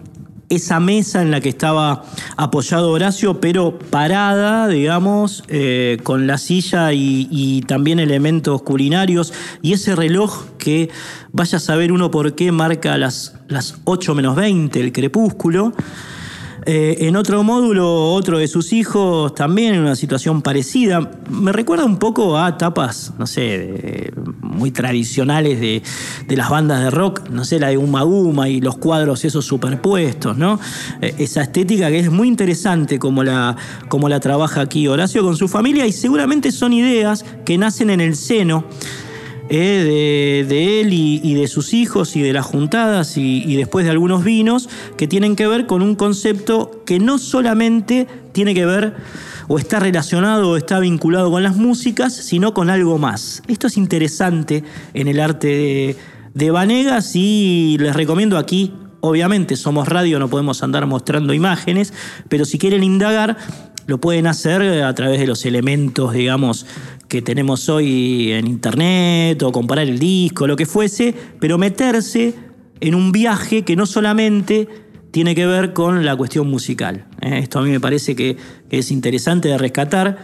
esa 0.51 0.81
mesa 0.81 1.23
en 1.23 1.31
la 1.31 1.41
que 1.41 1.49
estaba 1.49 2.05
apoyado 2.37 2.91
Horacio, 2.91 3.41
pero 3.41 3.79
parada, 3.79 4.69
digamos, 4.69 5.45
eh, 5.49 5.99
con 6.03 6.27
la 6.27 6.39
silla 6.39 6.93
y, 6.93 7.65
también 7.67 8.01
elementos 8.01 8.63
culinarios, 8.63 9.33
y 9.63 9.73
ese 9.73 9.95
reloj 9.95 10.45
que 10.59 10.91
vaya 11.33 11.59
a 11.59 11.61
saber 11.61 11.93
uno 11.93 12.11
por 12.11 12.35
qué 12.35 12.51
marca 12.51 12.99
las, 12.99 13.37
las 13.49 13.77
8 13.85 14.15
menos 14.15 14.35
20, 14.37 14.81
el 14.81 14.93
crepúsculo. 14.93 15.73
Eh, 16.67 16.97
en 17.01 17.17
otro 17.17 17.43
módulo, 17.43 18.13
otro 18.13 18.39
de 18.39 18.47
sus 18.47 18.73
hijos 18.73 19.35
también 19.35 19.75
en 19.75 19.81
una 19.81 19.97
situación 19.97 20.43
parecida. 20.43 21.11
Me 21.31 21.53
recuerda 21.53 21.85
un 21.85 21.99
poco 21.99 22.39
a 22.39 22.59
tapas, 22.59 23.13
no 23.19 23.27
sé, 23.27 24.13
muy 24.41 24.71
tradicionales 24.71 25.61
de, 25.61 25.83
las 26.37 26.51
bandas 26.51 26.83
de 26.83 26.91
rock, 26.91 27.29
no 27.31 27.45
sé, 27.45 27.59
la 27.59 27.69
de 27.69 27.79
Uma 27.79 28.05
Uma 28.05 28.49
y 28.49 28.61
los 28.61 28.77
cuadros 28.77 29.25
esos 29.25 29.45
superpuestos, 29.45 30.37
¿no? 30.37 30.61
Eh, 31.01 31.15
esa 31.19 31.43
estética 31.43 31.89
que 31.89 32.01
es 32.01 32.11
muy 32.11 32.29
interesante 32.29 32.99
como 32.99 33.25
la, 33.25 33.57
como 33.89 34.09
la 34.09 34.21
trabaja 34.21 34.61
aquí 34.61 34.87
Horacio 34.87 35.23
con 35.23 35.37
su 35.37 35.49
familia 35.49 35.87
y 35.87 35.93
seguramente 35.93 36.53
son 36.53 36.73
ideas 36.73 37.25
que 37.45 37.57
nacen 37.57 37.91
en 37.91 38.01
el 38.01 38.17
seno 38.17 38.65
eh, 39.53 40.47
de, 40.49 40.81
él 40.81 40.93
y, 40.93 41.35
de 41.35 41.49
sus 41.49 41.75
hijos 41.75 42.15
y 42.15 42.23
de 42.23 42.33
las 42.33 42.47
juntadas 42.47 43.17
y, 43.17 43.57
después 43.57 43.85
de 43.85 43.91
algunos 43.91 44.23
vinos 44.23 44.69
que 44.97 45.09
tienen 45.09 45.35
que 45.35 45.47
ver 45.49 45.67
con 45.67 45.83
un 45.83 45.97
concepto 45.97 46.83
que 46.87 47.01
no 47.01 47.19
solamente 47.19 48.07
tiene 48.33 48.55
que 48.55 48.65
ver 48.65 48.95
o 49.49 49.59
está 49.59 49.81
relacionado 49.81 50.51
o 50.51 50.57
está 50.57 50.79
vinculado 50.79 51.31
con 51.31 51.43
las 51.43 51.57
músicas, 51.57 52.15
sino 52.15 52.55
con 52.55 52.71
algo 52.71 52.99
más. 52.99 53.43
Esto 53.49 53.67
es 53.67 53.77
interesante 53.77 54.63
en 54.95 55.09
el 55.09 55.19
arte 55.19 55.49
de, 55.49 55.97
de 56.33 56.51
Vanegas 56.53 57.17
y 57.17 57.77
les 57.81 57.97
recomiendo 57.97 58.39
aquí 58.39 58.73
Obviamente 59.03 59.57
somos 59.57 59.89
radio, 59.89 60.19
no 60.19 60.29
podemos 60.29 60.63
andar 60.63 60.85
mostrando 60.85 61.33
imágenes, 61.33 61.95
pero 62.29 62.45
si 62.45 62.59
quieren 62.59 62.85
indagar, 62.85 63.39
lo 63.87 63.99
pueden 63.99 64.27
hacer 64.27 64.63
a 64.85 64.95
través 64.95 65.19
de 65.21 65.27
los 65.27 65.47
elementos, 65.47 66.13
digamos, 66.13 66.67
que 67.11 67.23
tenemos 67.23 67.69
hoy 67.69 68.31
en 68.31 68.47
internet 68.47 69.43
o 69.43 69.51
comparar 69.51 69.89
el 69.89 69.99
disco, 69.99 70.47
lo 70.47 70.55
que 70.55 70.65
fuese, 70.65 71.13
pero 71.41 71.59
meterse 71.59 72.35
en 72.81 72.95
un 72.95 73.11
viaje 73.11 73.63
que 73.63 73.75
no 73.75 73.85
solamente 73.85 74.69
tiene 75.11 75.35
que 75.35 75.45
ver 75.45 75.73
con 75.73 76.05
la 76.07 76.15
cuestión 76.15 76.49
musical. 76.49 77.07
¿eh? 77.21 77.41
esto 77.41 77.59
a 77.59 77.63
mí 77.63 77.71
me 77.71 77.81
parece 77.81 78.15
que 78.15 78.37
es 78.71 78.93
interesante 78.93 79.49
de 79.49 79.59
rescatar 79.59 80.19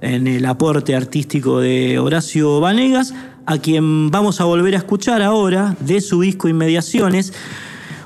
en 0.00 0.26
el 0.26 0.44
aporte 0.44 0.96
artístico 0.96 1.60
de 1.60 2.00
Horacio 2.00 2.58
Vanegas, 2.60 3.14
a 3.46 3.58
quien 3.58 4.10
vamos 4.10 4.40
a 4.40 4.44
volver 4.44 4.74
a 4.74 4.78
escuchar 4.78 5.22
ahora 5.22 5.76
de 5.78 6.00
su 6.00 6.22
disco 6.22 6.48
Inmediaciones, 6.48 7.32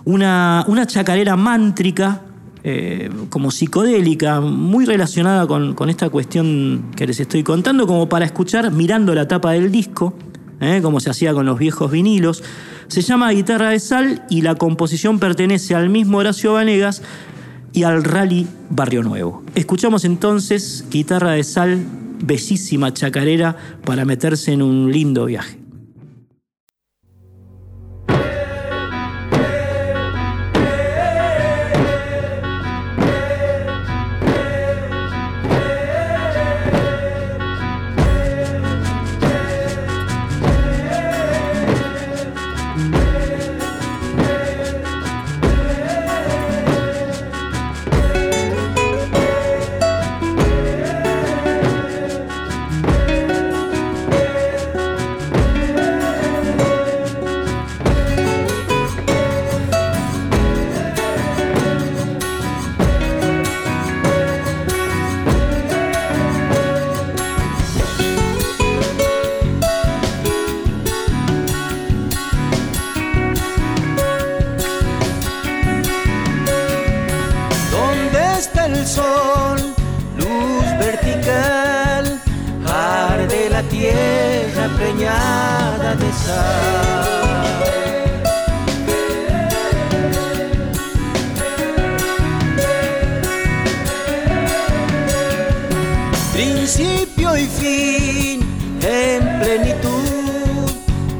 una, 0.04 0.62
una 0.68 0.86
chacarera 0.86 1.36
mántrica, 1.36 2.25
eh, 2.68 3.08
como 3.30 3.52
psicodélica, 3.52 4.40
muy 4.40 4.86
relacionada 4.86 5.46
con, 5.46 5.88
esta 5.88 6.10
cuestión 6.10 6.90
que 6.96 7.06
les 7.06 7.20
estoy 7.20 7.44
contando, 7.44 7.86
como 7.86 8.08
para 8.08 8.24
escuchar 8.24 8.72
mirando 8.72 9.14
la 9.14 9.28
tapa 9.28 9.52
del 9.52 9.70
disco, 9.70 10.14
eh, 10.58 10.80
como 10.82 10.98
se 10.98 11.08
hacía 11.08 11.32
con 11.32 11.46
los 11.46 11.60
viejos 11.60 11.92
vinilos. 11.92 12.42
Se 12.88 13.02
llama 13.02 13.30
Guitarra 13.30 13.70
de 13.70 13.78
Sal 13.78 14.24
y 14.28 14.42
la 14.42 14.56
composición 14.56 15.20
pertenece 15.20 15.76
al 15.76 15.90
mismo 15.90 16.18
Horacio 16.18 16.54
Vanegas 16.54 17.04
y 17.72 17.84
al 17.84 18.02
Rally 18.02 18.48
Barrio 18.68 19.04
Nuevo. 19.04 19.44
Escuchamos 19.54 20.04
entonces 20.04 20.84
Guitarra 20.90 21.30
de 21.30 21.44
Sal, 21.44 21.86
bellísima 22.24 22.92
chacarera 22.92 23.56
para 23.84 24.04
meterse 24.04 24.52
en 24.52 24.62
un 24.62 24.90
lindo 24.90 25.26
viaje. 25.26 25.65
plenitud, 99.56 100.70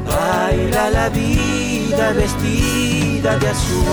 baila 0.05 0.89
la 0.89 1.09
vida 1.09 2.13
vestida 2.13 3.37
de 3.37 3.47
azul. 3.47 3.83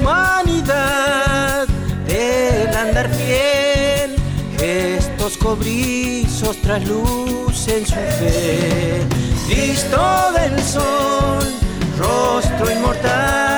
Humanidad 0.00 1.66
el 2.08 2.76
andar 2.76 3.08
fiel, 3.10 4.16
estos 4.60 5.36
cobrizos 5.36 6.56
traslucen 6.62 7.86
su 7.86 7.94
fe. 7.94 9.00
Cristo 9.48 10.32
del 10.36 10.62
sol, 10.62 11.44
rostro 11.98 12.70
inmortal. 12.70 13.51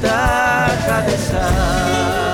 Da 0.00 0.68
cabeça. 0.86 2.27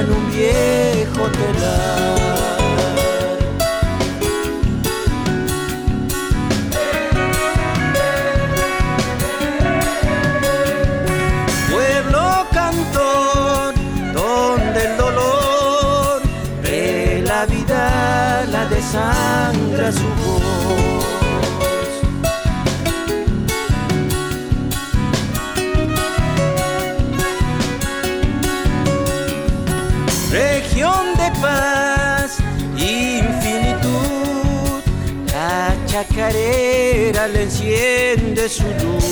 en 0.00 0.12
un 0.12 0.30
viejo 0.30 1.30
telón. 1.30 1.55
chacarera 35.96 37.26
le 37.26 37.44
enciende 37.44 38.50
su 38.50 38.64
luz. 38.82 39.06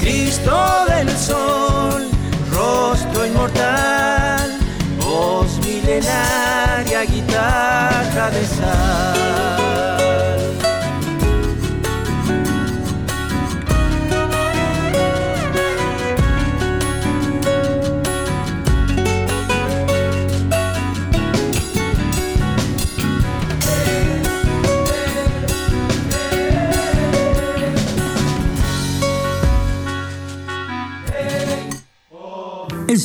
Cristo 0.00 0.56
del 0.88 1.10
sol, 1.10 2.08
rostro 2.50 3.26
inmortal, 3.26 4.56
voz 4.98 5.58
milenaria, 5.66 7.04
guitarra 7.04 8.30
de 8.30 8.46
sal. 8.46 10.45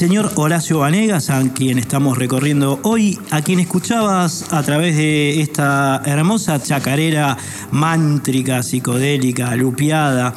Señor 0.02 0.32
Horacio 0.34 0.80
Vanegas, 0.80 1.30
a 1.30 1.44
quien 1.54 1.78
estamos 1.78 2.18
recorriendo 2.18 2.80
hoy, 2.82 3.20
a 3.30 3.44
quien 3.44 3.60
escuchabas 3.60 4.52
a 4.52 4.64
través 4.64 4.98
de 4.98 5.42
esta 5.42 6.02
hermosa 6.04 6.60
chacarera 6.60 7.38
mántrica, 7.70 8.64
psicodélica, 8.64 9.56
lupiada, 9.56 10.34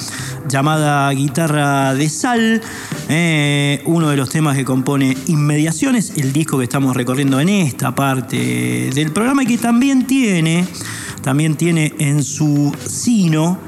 llamada 0.50 1.10
Guitarra 1.12 1.94
de 1.94 2.10
Sal, 2.10 2.60
eh, 3.08 3.80
uno 3.86 4.10
de 4.10 4.18
los 4.18 4.28
temas 4.28 4.54
que 4.54 4.66
compone 4.66 5.16
Inmediaciones, 5.28 6.12
el 6.18 6.34
disco 6.34 6.58
que 6.58 6.64
estamos 6.64 6.94
recorriendo 6.94 7.40
en 7.40 7.48
esta 7.48 7.94
parte 7.94 8.90
del 8.94 9.12
programa 9.12 9.44
y 9.44 9.46
que 9.46 9.56
también 9.56 10.06
tiene, 10.06 10.66
también 11.22 11.56
tiene 11.56 11.94
en 11.98 12.22
su 12.22 12.70
sino, 12.86 13.58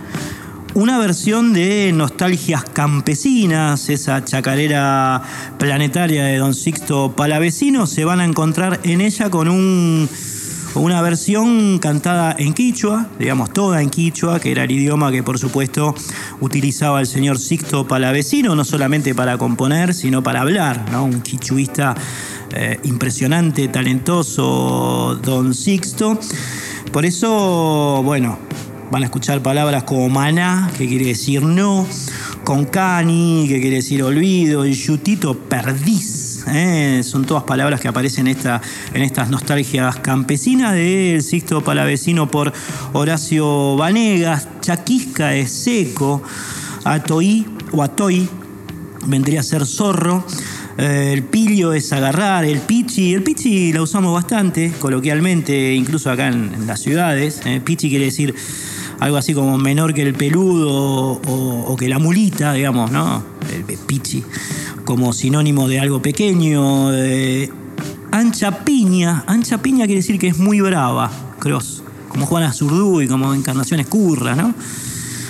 una 0.76 0.98
versión 0.98 1.54
de 1.54 1.90
Nostalgias 1.94 2.62
Campesinas, 2.64 3.88
esa 3.88 4.22
chacarera 4.22 5.22
planetaria 5.58 6.24
de 6.24 6.36
Don 6.36 6.52
Sixto 6.52 7.12
Palavecino, 7.16 7.86
se 7.86 8.04
van 8.04 8.20
a 8.20 8.26
encontrar 8.26 8.80
en 8.82 9.00
ella 9.00 9.30
con 9.30 9.48
un, 9.48 10.06
una 10.74 11.00
versión 11.00 11.78
cantada 11.78 12.36
en 12.38 12.52
quichua, 12.52 13.06
digamos 13.18 13.54
toda 13.54 13.80
en 13.80 13.88
quichua, 13.88 14.38
que 14.38 14.52
era 14.52 14.64
el 14.64 14.70
idioma 14.70 15.10
que 15.10 15.22
por 15.22 15.38
supuesto 15.38 15.94
utilizaba 16.40 17.00
el 17.00 17.06
señor 17.06 17.38
Sixto 17.38 17.88
Palavecino, 17.88 18.54
no 18.54 18.62
solamente 18.62 19.14
para 19.14 19.38
componer, 19.38 19.94
sino 19.94 20.22
para 20.22 20.42
hablar, 20.42 20.84
¿no? 20.92 21.06
un 21.06 21.22
quichuista 21.22 21.94
eh, 22.54 22.78
impresionante, 22.84 23.68
talentoso, 23.68 25.18
don 25.22 25.54
Sixto. 25.54 26.20
Por 26.92 27.06
eso, 27.06 28.02
bueno, 28.04 28.38
van 28.90 29.03
a 29.03 29.07
escuchar 29.07 29.42
palabras 29.42 29.85
como 29.85 30.09
maná, 30.09 30.70
que 30.77 30.87
quiere 30.87 31.07
decir 31.07 31.42
no, 31.42 31.87
cani, 32.70 33.46
que 33.49 33.61
quiere 33.61 33.77
decir 33.77 34.03
olvido, 34.03 34.64
y 34.66 34.72
yutito, 34.72 35.37
perdiz. 35.37 36.44
¿eh? 36.49 37.03
Son 37.05 37.25
todas 37.25 37.44
palabras 37.44 37.81
que 37.81 37.88
aparecen 37.88 38.29
en, 38.29 38.37
esta, 38.37 38.61
en 38.94 39.03
estas 39.03 39.31
nostalgias 39.31 39.96
campesinas 39.96 40.75
del 40.75 41.22
Sixto 41.22 41.62
Palavecino 41.62 42.31
por 42.31 42.53
Horacio 42.92 43.77
Vanegas. 43.77 44.49
Chaquisca 44.61 45.35
es 45.35 45.51
seco, 45.51 46.22
atoí 46.85 47.46
o 47.72 47.83
atoy 47.83 48.29
vendría 49.07 49.40
a 49.40 49.42
ser 49.42 49.66
zorro. 49.66 50.25
Eh, 50.79 51.12
el 51.14 51.22
pillo 51.22 51.72
es 51.72 51.92
agarrar, 51.92 52.44
el 52.44 52.61
pichi, 52.61 53.14
el 53.14 53.22
pichi 53.22 53.72
lo 53.72 53.85
usamos 53.85 54.12
bastante, 54.12 54.72
coloquialmente, 54.79 55.75
incluso 55.75 56.11
acá 56.11 56.29
en, 56.29 56.66
las 56.66 56.81
ciudades. 56.81 57.40
Eh, 57.44 57.61
pichi 57.64 57.88
quiere 57.88 58.07
decir 58.07 58.35
algo 59.00 59.16
así 59.16 59.35
como 59.35 59.59
menor 59.59 59.94
que 59.94 60.02
el 60.02 60.14
peludo 60.14 61.20
o, 61.26 61.76
que 61.76 61.88
la 61.88 61.98
mulita, 61.98 62.52
digamos, 62.52 62.90
¿no? 62.90 63.22
El 63.52 63.64
pichi, 63.78 64.24
como 64.85 65.12
sinónimo 65.12 65.68
de 65.68 65.80
algo 65.80 66.00
pequeño. 66.00 66.92
Eh, 66.94 67.50
ancha 68.12 68.64
piña, 68.64 69.24
ancha 69.26 69.59
piña 69.59 69.87
quiere 69.87 70.00
decir 70.00 70.18
que 70.18 70.28
es 70.28 70.38
muy 70.38 70.61
brava, 70.61 71.11
cross, 71.38 71.82
como 72.09 72.26
Juana 72.26 72.52
y 73.02 73.06
como 73.06 73.35
Encarnación 73.35 73.80
Escurra, 73.80 74.35
¿no? 74.35 74.54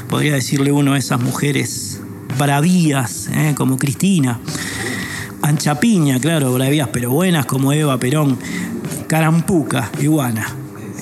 Podría 0.08 0.34
decirle 0.34 0.70
uno 0.70 0.92
a 0.92 0.98
esas 0.98 1.20
mujeres 1.20 2.00
bravías, 2.38 3.28
como 3.56 3.76
Cristina. 3.76 4.38
Anchapiña, 5.42 6.18
claro, 6.20 6.52
bravías 6.52 6.88
pero 6.92 7.10
buenas 7.10 7.46
como 7.46 7.72
Eva 7.72 7.98
Perón. 7.98 8.38
Carampuca, 9.08 9.90
iguana. 10.00 10.46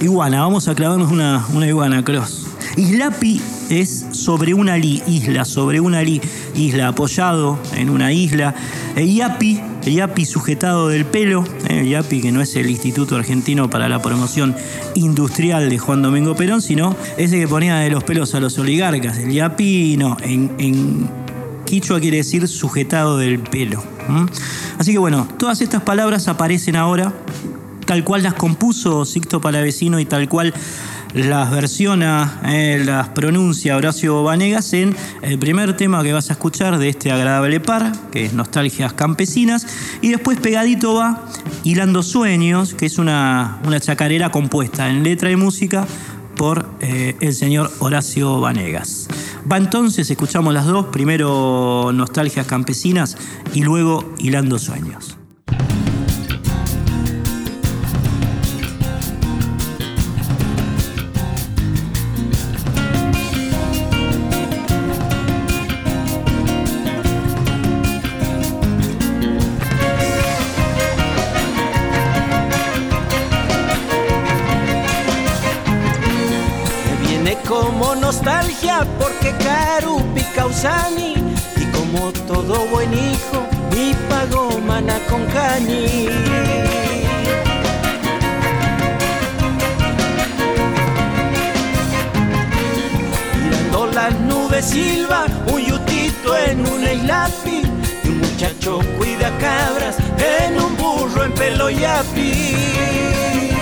Iguana, 0.01 0.41
vamos 0.41 0.69
a 0.69 0.75
clavarnos 0.75 1.11
una, 1.11 1.47
una 1.53 1.67
iguana, 1.67 2.05
Cross. 2.05 2.44
Islapi 2.77 3.41
es 3.71 4.07
sobre 4.11 4.53
una 4.53 4.77
isla, 4.79 5.45
sobre 5.45 5.81
una 5.81 6.03
isla 6.03 6.89
apoyado 6.89 7.59
en 7.77 7.89
una 7.89 8.13
isla. 8.13 8.55
El 8.97 9.15
yapi, 9.15 9.61
el 9.85 9.95
yapi 9.95 10.25
sujetado 10.25 10.89
del 10.89 11.05
pelo, 11.05 11.45
eh, 11.69 11.81
el 11.81 11.89
yapi 11.89 12.21
que 12.21 12.33
no 12.33 12.41
es 12.41 12.57
el 12.57 12.69
Instituto 12.69 13.17
Argentino 13.17 13.71
para 13.71 13.89
la 13.89 14.03
Promoción 14.03 14.57
Industrial 14.95 15.71
de 15.71 15.79
Juan 15.79 16.03
Domingo 16.03 16.35
Perón, 16.35 16.63
sino 16.63 16.97
ese 17.17 17.39
que 17.39 17.47
ponía 17.47 17.77
de 17.77 17.91
los 17.91 18.03
pelos 18.03 18.35
a 18.35 18.41
los 18.41 18.59
oligarcas. 18.59 19.19
El 19.19 19.33
yapi, 19.33 19.97
no, 19.97 20.17
en, 20.23 20.51
en 20.59 21.09
quichua 21.65 22.01
quiere 22.01 22.19
decir 22.19 22.49
sujetado 22.49 23.19
del 23.19 23.39
pelo. 23.39 23.83
Así 24.79 24.93
que 24.93 24.99
bueno, 24.99 25.29
todas 25.39 25.61
estas 25.61 25.83
palabras 25.83 26.29
aparecen 26.29 26.77
ahora 26.77 27.13
tal 27.85 28.03
cual 28.03 28.23
las 28.23 28.35
compuso 28.35 29.05
Sixto 29.05 29.41
Palavecino 29.41 30.01
y 30.01 30.05
tal 30.05 30.29
cual 30.29 30.55
las 31.15 31.51
versiona, 31.51 32.41
eh, 32.45 32.83
las 32.85 33.09
pronuncia 33.11 33.77
Horacio 33.77 34.25
Vanegas 34.25 34.73
en 34.73 34.97
el 35.23 35.39
primer 35.39 35.77
tema 35.77 36.03
que 36.03 36.13
vas 36.13 36.29
a 36.31 36.33
escuchar 36.33 36.79
de 36.79 36.89
este 36.89 37.13
agradable 37.13 37.61
par, 37.61 37.93
que 38.11 38.27
es 38.27 38.33
Nostalgias 38.33 38.93
Campesinas, 38.93 39.67
y 40.03 40.11
después 40.11 40.39
pegadito 40.41 40.95
va 40.95 41.25
Hilando 41.63 42.03
Sueños, 42.03 42.75
que 42.75 42.87
es 42.87 42.99
una, 42.99 43.61
una 43.65 43.79
chacarera 43.79 44.31
compuesta 44.31 44.91
en 44.91 45.05
letra 45.05 45.31
y 45.31 45.37
música 45.37 45.87
por 46.37 46.69
eh, 46.81 47.17
el 47.21 47.33
señor 47.33 47.71
Horacio 47.79 48.41
Vanegas. 48.41 49.09
Va 49.51 49.57
entonces, 49.57 50.11
escuchamos 50.11 50.53
las 50.53 50.67
dos, 50.67 50.87
primero 50.87 51.93
Nostalgias 51.95 52.47
Campesinas 52.47 53.17
y 53.55 53.63
luego 53.63 54.15
Hilando 54.19 54.59
Sueños. 54.59 55.14
Y 80.67 81.65
como 81.73 82.11
todo 82.27 82.67
buen 82.69 82.91
hijo 82.95 83.47
mi 83.71 83.93
pagó 84.09 84.59
mana 84.67 84.99
con 85.11 85.23
cani. 85.27 86.09
Mirando 93.37 93.87
las 93.93 94.19
nubes 94.21 94.65
silva 94.65 95.27
un 95.53 95.61
yutito 95.61 96.35
en 96.35 96.67
un 96.67 96.83
eilapi 96.83 97.63
y 98.03 98.09
un 98.09 98.21
muchacho 98.21 98.81
cuida 98.97 99.37
cabras 99.37 99.99
en 100.17 100.59
un 100.59 100.75
burro 100.79 101.25
en 101.25 101.33
pelo 101.35 101.69
yapi. 101.69 103.54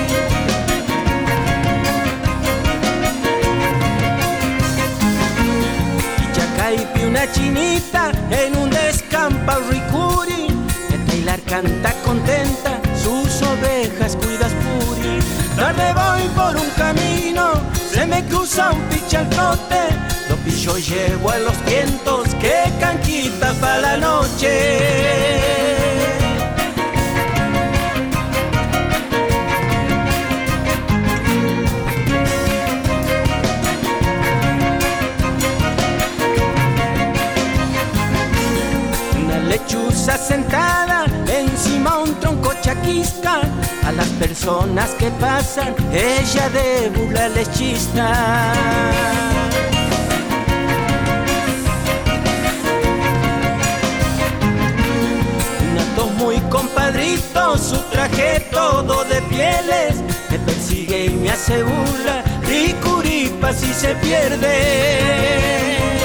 Chinita 7.30 8.10
en 8.30 8.56
un 8.56 8.70
descampa 8.70 9.58
ricuri. 9.70 10.46
El 10.92 11.04
Taylor 11.06 11.40
canta 11.42 11.92
contenta, 12.04 12.80
sus 12.96 13.42
ovejas 13.42 14.16
cuidas 14.16 14.52
puri. 14.62 15.18
Tarde 15.56 15.92
voy 15.92 16.28
por 16.34 16.56
un 16.56 16.70
camino, 16.70 17.52
se 17.92 18.06
me 18.06 18.24
cruza 18.24 18.72
un 18.72 18.80
picha 18.88 19.28
trote. 19.30 19.80
Lo 20.28 20.36
pillo 20.36 20.76
llevo 20.78 21.30
a 21.30 21.38
los 21.38 21.64
vientos, 21.64 22.34
que 22.40 22.64
canquita 22.80 23.52
para 23.60 23.80
la 23.80 23.96
noche. 23.98 25.61
Sentada 40.32 41.04
encima 41.28 41.98
un 41.98 42.14
tronco 42.20 42.52
chaquista. 42.62 43.42
A 43.88 43.92
las 43.92 44.08
personas 44.22 44.90
que 44.98 45.10
pasan, 45.26 45.74
ella 45.92 46.48
de 46.56 46.88
burla 46.94 47.28
les 47.28 47.50
chista. 47.50 48.06
Un 56.04 56.16
muy 56.16 56.38
compadrito, 56.56 57.58
su 57.58 57.78
traje 57.92 58.40
todo 58.50 59.04
de 59.04 59.20
pieles, 59.22 59.94
me 60.30 60.38
persigue 60.38 61.06
y 61.06 61.10
me 61.10 61.30
hace 61.30 61.62
burla, 61.62 62.24
y 62.48 62.72
curipa 62.84 63.52
si 63.52 63.72
se 63.74 63.94
pierde. 63.96 66.01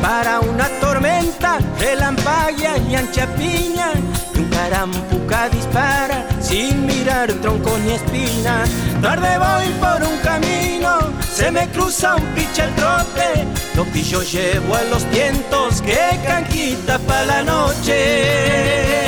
Para 0.00 0.40
una 0.40 0.68
tormenta, 0.80 1.58
relampaguea 1.78 2.76
y 2.78 2.94
ancha 2.94 3.26
piña. 3.36 3.92
Y 4.34 4.38
un 4.38 4.48
carampuca 4.48 5.48
dispara 5.48 6.26
sin 6.40 6.86
mirar 6.86 7.32
tronco 7.34 7.76
ni 7.78 7.92
espina. 7.92 8.64
Tarde 9.02 9.38
voy 9.38 9.68
por 9.80 10.02
un 10.08 10.18
camino, 10.18 10.98
se 11.32 11.50
me 11.50 11.68
cruza 11.68 12.16
un 12.16 12.24
picha 12.34 12.64
el 12.64 12.74
trote. 12.74 13.46
Lo 13.74 13.84
pillo 13.86 14.22
llevo 14.22 14.74
a 14.74 14.82
los 14.84 15.08
vientos, 15.10 15.80
que 15.82 15.98
canquita 16.24 16.98
para 17.00 17.24
la 17.24 17.42
noche. 17.42 19.00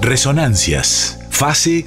Resonancias, 0.00 1.18
fase 1.30 1.86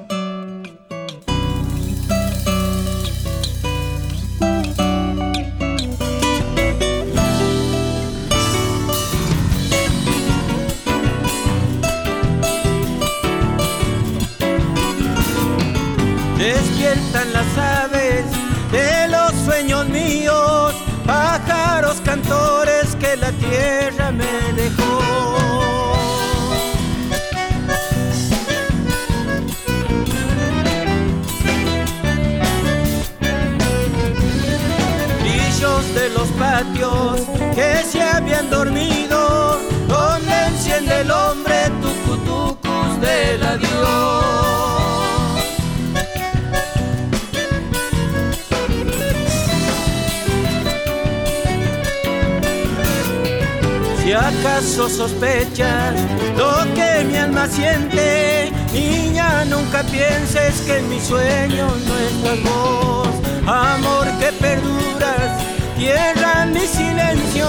Acaso 54.61 54.89
sospechas 54.89 55.95
lo 56.37 56.73
que 56.75 57.03
mi 57.05 57.17
alma 57.17 57.47
siente, 57.47 58.51
niña, 58.71 59.43
nunca 59.45 59.83
pienses 59.83 60.61
que 60.61 60.77
en 60.77 60.89
mi 60.89 60.99
sueño 60.99 61.67
no 61.87 61.97
estás 61.97 62.43
vos. 62.43 63.07
Amor 63.47 64.07
que 64.19 64.31
perduras, 64.33 65.41
tierra 65.77 66.45
mi 66.45 66.59
silencio, 66.59 67.47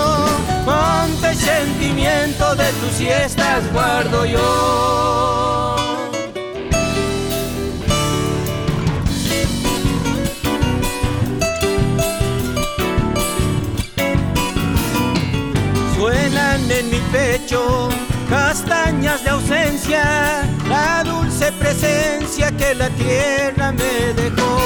monte 0.64 1.35
sentimiento 1.35 2.55
de 2.57 2.72
tus 2.81 2.92
siestas 2.96 3.70
guardo 3.72 4.25
yo. 4.25 5.82
Castañas 18.29 19.25
de 19.25 19.31
ausencia, 19.31 20.42
la 20.68 21.03
dulce 21.03 21.51
presencia 21.53 22.51
que 22.53 22.75
la 22.75 22.90
tierra 22.90 23.73
me 23.73 24.12
dejó. 24.14 24.59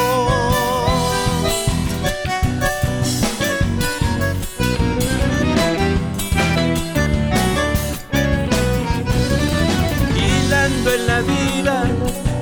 En 10.89 11.07
la 11.09 11.21
vida, 11.21 11.85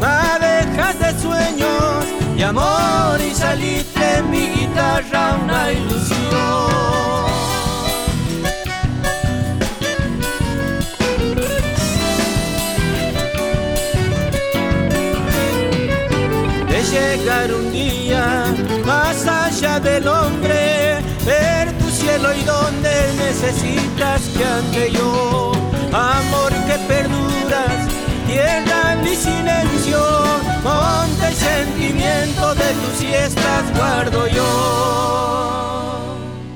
madejas 0.00 0.98
de 0.98 1.18
sueños 1.20 2.04
y 2.36 2.42
amor 2.42 3.18
y 3.20 3.34
saliste 3.34 4.18
en 4.18 4.30
mi 4.30 4.46
guitarra 4.48 5.38
una 5.42 5.72
ilusión. 5.72 7.33
Llegar 16.94 17.52
un 17.52 17.72
día 17.72 18.54
más 18.86 19.26
allá 19.26 19.80
del 19.80 20.06
hombre, 20.06 21.00
ver 21.26 21.72
tu 21.78 21.90
cielo 21.90 22.28
y 22.32 22.42
donde 22.44 22.94
necesitas 23.16 24.22
que 24.36 24.44
ande 24.44 24.92
yo. 24.92 25.52
Amor 25.92 26.52
que 26.66 26.76
perduras, 26.86 27.88
tierra 28.28 28.96
mi 29.02 29.14
silencio, 29.14 30.00
monte 30.62 31.32
y 31.32 31.34
sentimiento 31.34 32.54
de 32.54 32.68
tus 32.80 32.94
siestas 32.98 33.62
guardo 33.76 34.28
yo. 34.28 35.14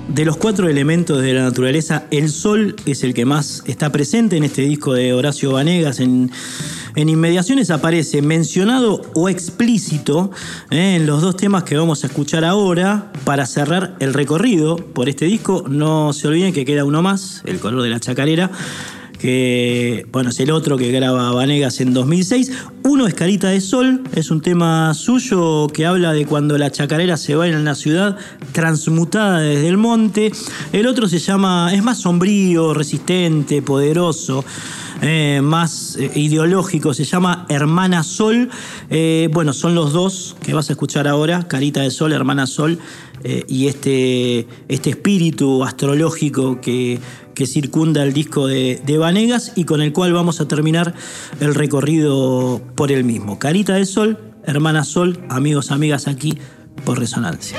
De 0.09 0.25
los 0.25 0.37
cuatro 0.37 0.69
elementos 0.69 1.21
de 1.21 1.33
la 1.33 1.43
naturaleza, 1.43 2.05
el 2.11 2.29
sol 2.29 2.77
es 2.87 3.05
el 3.05 3.15
que 3.15 3.25
más 3.25 3.63
está 3.67 3.91
presente 3.91 4.37
en 4.37 4.45
este 4.45 4.63
disco 4.63 4.93
de 4.93 5.13
Horacio 5.13 5.53
Vanegas 5.53 6.01
en 6.01 6.31
en 6.99 7.09
inmediaciones 7.09 7.71
aparece 7.71 8.23
mencionado 8.23 9.01
o 9.15 9.29
explícito 9.29 10.33
eh, 10.69 10.97
en 10.97 11.07
los 11.07 11.23
dos 11.23 11.37
temas 11.37 11.63
que 11.63 11.77
vamos 11.77 12.03
a 12.03 12.09
escuchar 12.09 12.45
ahora 12.45 13.13
para 13.23 13.47
cerrar 13.47 13.95
el 14.01 14.13
recorrido 14.15 14.75
por 14.75 15.09
este 15.09 15.27
disco. 15.27 15.65
No 15.69 16.13
se 16.13 16.27
olviden 16.27 16.53
que 16.53 16.65
queda 16.65 16.83
uno 16.83 17.01
más, 17.01 17.43
El 17.47 17.61
color 17.61 17.83
de 17.83 17.91
la 17.91 18.01
chacarera 18.01 18.51
que 19.19 20.07
bueno, 20.13 20.31
es 20.31 20.41
el 20.41 20.51
otro 20.51 20.77
que 20.77 20.91
graba 20.91 21.33
Vanegas 21.33 21.81
en 21.81 21.93
2006. 21.93 22.53
Uno 22.85 23.07
es 23.07 23.15
Carita 23.15 23.49
de 23.49 23.61
Sol, 23.61 24.03
es 24.15 24.31
un 24.31 24.41
tema 24.41 24.95
suyo 24.95 25.67
que 25.69 25.87
habla 25.87 26.13
de 26.13 26.27
cuando 26.27 26.57
la 26.57 26.71
chacarera 26.71 27.17
se 27.17 27.35
va 27.35 27.47
en 27.49 27.65
la 27.65 27.75
ciudad 27.75 28.17
transmutada 28.53 29.41
desde 29.41 29.69
el 29.69 29.77
monte. 29.77 30.33
El 30.73 30.87
otro 30.87 31.09
se 31.09 31.19
llama, 31.19 31.71
es 31.75 31.83
más 31.83 31.99
sombrío, 31.99 32.75
resistente, 32.75 33.63
poderoso. 33.63 34.45
Eh, 35.01 35.41
más 35.45 35.97
eh, 35.97 36.11
ideológico, 36.17 36.93
se 36.93 37.05
llama 37.05 37.47
Hermana 37.49 38.03
Sol. 38.03 38.51
Eh, 38.91 39.29
bueno, 39.33 39.53
son 39.53 39.77
los 39.77 39.93
dos 39.93 40.37
que 40.43 40.55
vas 40.55 40.71
a 40.71 40.73
escuchar 40.73 41.07
ahora, 41.07 41.47
Carita 41.47 41.83
de 41.83 41.93
Sol, 41.93 42.13
Hermana 42.13 42.49
Sol, 42.49 42.81
y 43.25 43.67
este, 43.67 44.47
este 44.69 44.91
espíritu 44.91 45.65
astrológico 45.65 46.61
que, 46.61 46.99
que 47.35 47.47
circunda 47.47 48.03
el 48.03 48.13
disco 48.13 48.47
de, 48.47 48.81
de, 48.85 48.99
Vanegas 48.99 49.53
y 49.57 49.65
con 49.65 49.83
el 49.83 49.93
cual 49.93 50.13
vamos 50.13 50.41
a 50.41 50.49
terminar 50.49 50.95
el 51.41 51.55
recorrido 51.55 52.61
por 52.75 52.93
el 52.93 53.05
mismo. 53.05 53.39
Carita 53.39 53.75
de 53.75 53.87
Sol, 53.87 54.19
Hermana 54.45 54.85
Sol, 54.85 55.21
amigos, 55.29 55.71
amigas 55.71 56.09
aquí 56.09 56.39
por 56.85 56.99
Resonancia. 56.99 57.59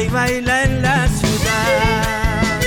Y 0.00 0.08
baila 0.08 0.64
en 0.64 0.82
la 0.82 1.06
ciudad. 1.08 2.60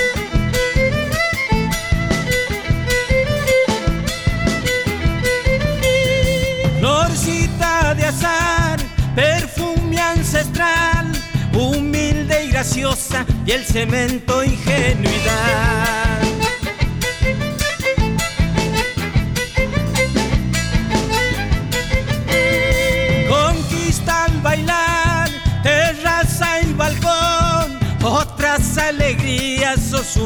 Florcita 6.78 7.94
de 7.94 8.04
azar, 8.04 8.78
perfume 9.14 9.98
ancestral, 9.98 11.12
humilde 11.52 12.44
y 12.44 12.50
graciosa, 12.50 13.26
y 13.44 13.50
el 13.52 13.64
cemento 13.64 14.44
ingenuidad. 14.44 16.05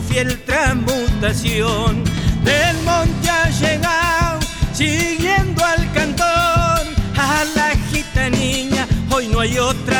Fiel 0.02 0.38
transmutación. 0.44 2.04
Del 2.44 2.76
monte 2.84 3.28
ha 3.28 3.50
llegado, 3.50 4.40
siguiendo 4.72 5.64
al 5.64 5.92
cantor, 5.92 6.86
a 7.16 7.44
la 7.54 7.70
gitanilla, 7.90 8.86
hoy 9.10 9.28
no 9.28 9.40
hay 9.40 9.58
otra 9.58 9.99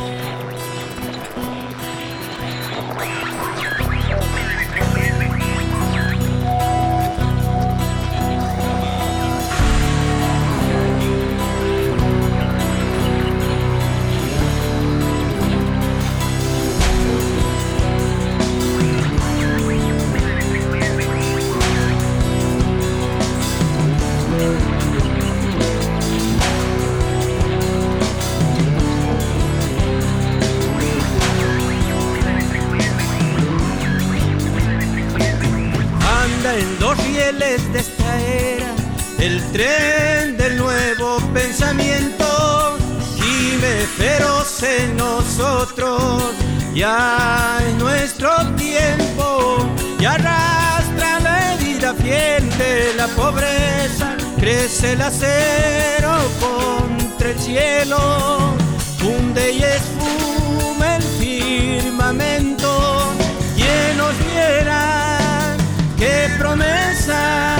Ya 46.81 47.59
es 47.67 47.75
nuestro 47.75 48.31
tiempo 48.55 49.57
y 49.99 50.05
arrastra 50.05 51.19
la 51.19 51.53
herida 51.53 51.93
fiel 51.93 52.49
de 52.57 52.95
la 52.95 53.05
pobreza. 53.09 54.15
Crece 54.39 54.93
el 54.93 55.01
acero 55.01 56.17
contra 56.39 57.29
el 57.29 57.39
cielo, 57.39 58.55
funde 58.97 59.51
y 59.51 59.63
espuma 59.63 60.95
el 60.95 61.03
firmamento. 61.03 63.13
Quien 63.55 63.97
nos 63.97 64.17
viera, 64.25 65.55
qué 65.99 66.31
promesa 66.39 67.55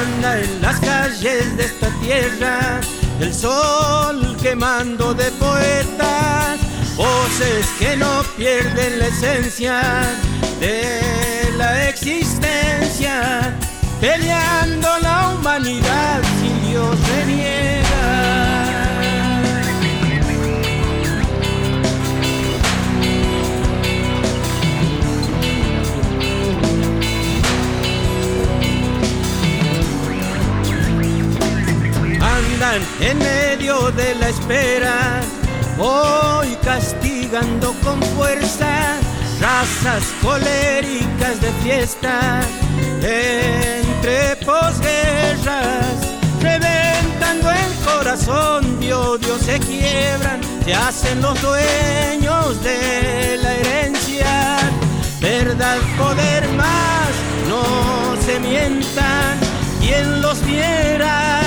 anda 0.00 0.40
en 0.40 0.62
las 0.62 0.80
calles 0.80 1.58
de 1.58 1.64
esta 1.64 1.88
tierra, 2.00 2.80
el 3.20 3.34
sol 3.34 4.34
quemando 4.40 5.12
de 5.12 5.30
poetas, 5.32 6.58
voces 6.96 7.66
que 7.78 7.96
no 7.96 8.22
pierden 8.36 8.98
la 8.98 9.06
esencia 9.06 9.80
de 10.60 11.50
la 11.56 11.88
existencia, 11.88 13.56
peleando 14.00 14.88
la 15.00 15.30
humanidad 15.30 16.22
sin 16.40 16.70
Dios 16.70 16.96
reniega. 17.16 17.84
Andan 32.20 32.82
en 33.00 33.18
medio 33.18 33.90
de 33.92 34.14
la 34.16 34.28
espera, 34.28 35.20
hoy 35.78 36.56
castigando 36.62 37.74
con 37.82 38.02
fuerza 38.16 38.98
razas 39.40 40.04
coléricas 40.22 41.40
de 41.40 41.50
fiesta 41.62 42.40
entre 43.02 44.36
posguerras, 44.36 45.96
reventando 46.40 47.50
el 47.50 47.74
corazón 47.84 48.80
de 48.80 48.94
odio 48.94 49.38
se 49.38 49.58
quiebran, 49.60 50.40
se 50.64 50.74
hacen 50.74 51.20
los 51.20 51.40
dueños 51.42 52.62
de 52.62 53.38
la 53.42 53.54
herencia. 53.54 54.58
Verdad, 55.20 55.78
poder 55.98 56.48
más, 56.50 57.10
no 57.48 58.16
se 58.24 58.40
mientan, 58.40 59.38
quien 59.80 60.22
los 60.22 60.44
viera, 60.46 61.43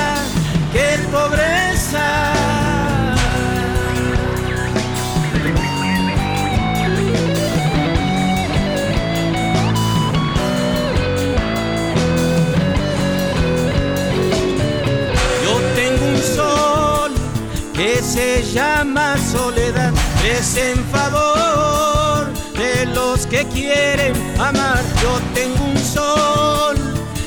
llama 18.58 19.16
soledad, 19.18 19.94
es 20.26 20.58
en 20.58 20.84
favor 20.86 22.26
de 22.58 22.88
los 22.88 23.28
que 23.28 23.46
quieren 23.46 24.14
amar. 24.40 24.82
Yo 25.04 25.20
tengo 25.36 25.64
un 25.64 25.78
sol 25.78 26.76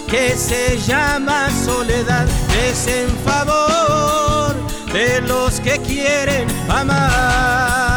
que 0.09 0.37
se 0.37 0.77
llama 0.89 1.49
soledad, 1.65 2.27
es 2.69 2.89
en 2.89 3.11
favor 3.29 4.57
de 4.93 5.21
los 5.21 5.61
que 5.61 5.79
quieren 5.79 6.49
amar. 6.69 7.90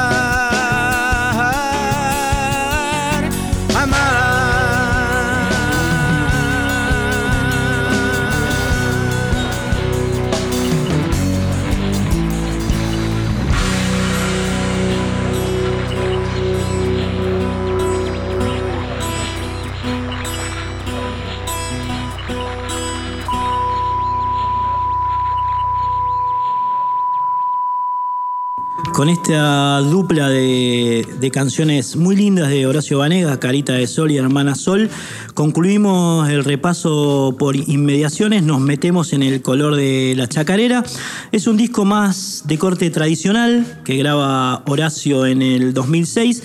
Con 29.04 29.10
esta 29.10 29.80
dupla 29.80 30.30
de, 30.30 31.30
canciones 31.34 31.98
muy 31.98 32.16
lindas 32.16 32.48
de 32.48 32.66
Horacio 32.66 33.00
Vanegas, 33.00 33.38
Carita 33.38 33.74
de 33.74 33.86
Sol 33.86 34.12
y 34.12 34.18
Hermana 34.18 34.56
Sol, 34.56 34.90
concluimos 35.34 36.30
el 36.30 36.46
repaso 36.46 37.36
por 37.38 37.58
inmediaciones, 37.58 38.44
nos 38.44 38.62
metemos 38.62 39.12
en 39.12 39.22
el 39.22 39.42
color 39.42 39.76
de 39.76 40.14
la 40.16 40.30
chacarera. 40.30 40.86
Es 41.34 41.48
un 41.48 41.58
disco 41.58 41.84
más 41.84 42.44
de 42.46 42.58
corte 42.58 42.90
tradicional 42.92 43.82
que 43.84 43.98
graba 43.98 44.64
Horacio 44.68 45.26
en 45.26 45.42
el 45.42 45.74
2006 45.74 46.42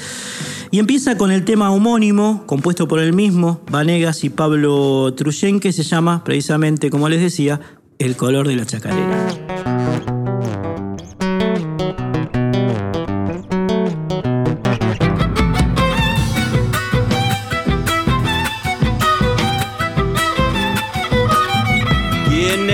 y 0.72 0.80
empieza 0.80 1.16
con 1.16 1.30
el 1.30 1.44
tema 1.44 1.70
homónimo, 1.70 2.42
compuesto 2.46 2.88
por 2.88 2.98
él 2.98 3.12
mismo, 3.12 3.60
Vanegas 3.70 4.24
y 4.24 4.30
Pablo 4.30 5.14
Truyen, 5.16 5.60
que 5.60 5.72
se 5.72 5.84
llama 5.84 6.24
precisamente, 6.24 6.90
como 6.90 7.08
les 7.08 7.20
decía, 7.20 7.60
El 8.00 8.16
color 8.16 8.48
de 8.48 8.56
la 8.56 8.66
chacarera. 8.66 9.47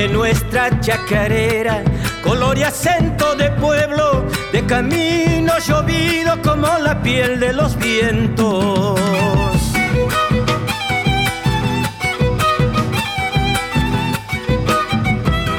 Nuestra 0.08 0.80
chacarera 0.80 1.82
color 2.22 2.56
y 2.56 2.62
acento 2.62 3.34
de 3.36 3.50
pueblo, 3.50 4.24
de 4.52 4.64
camino 4.64 5.52
llovido 5.58 6.40
como 6.42 6.66
la 6.78 7.02
piel 7.02 7.38
de 7.38 7.52
los 7.52 7.76
vientos. 7.76 8.98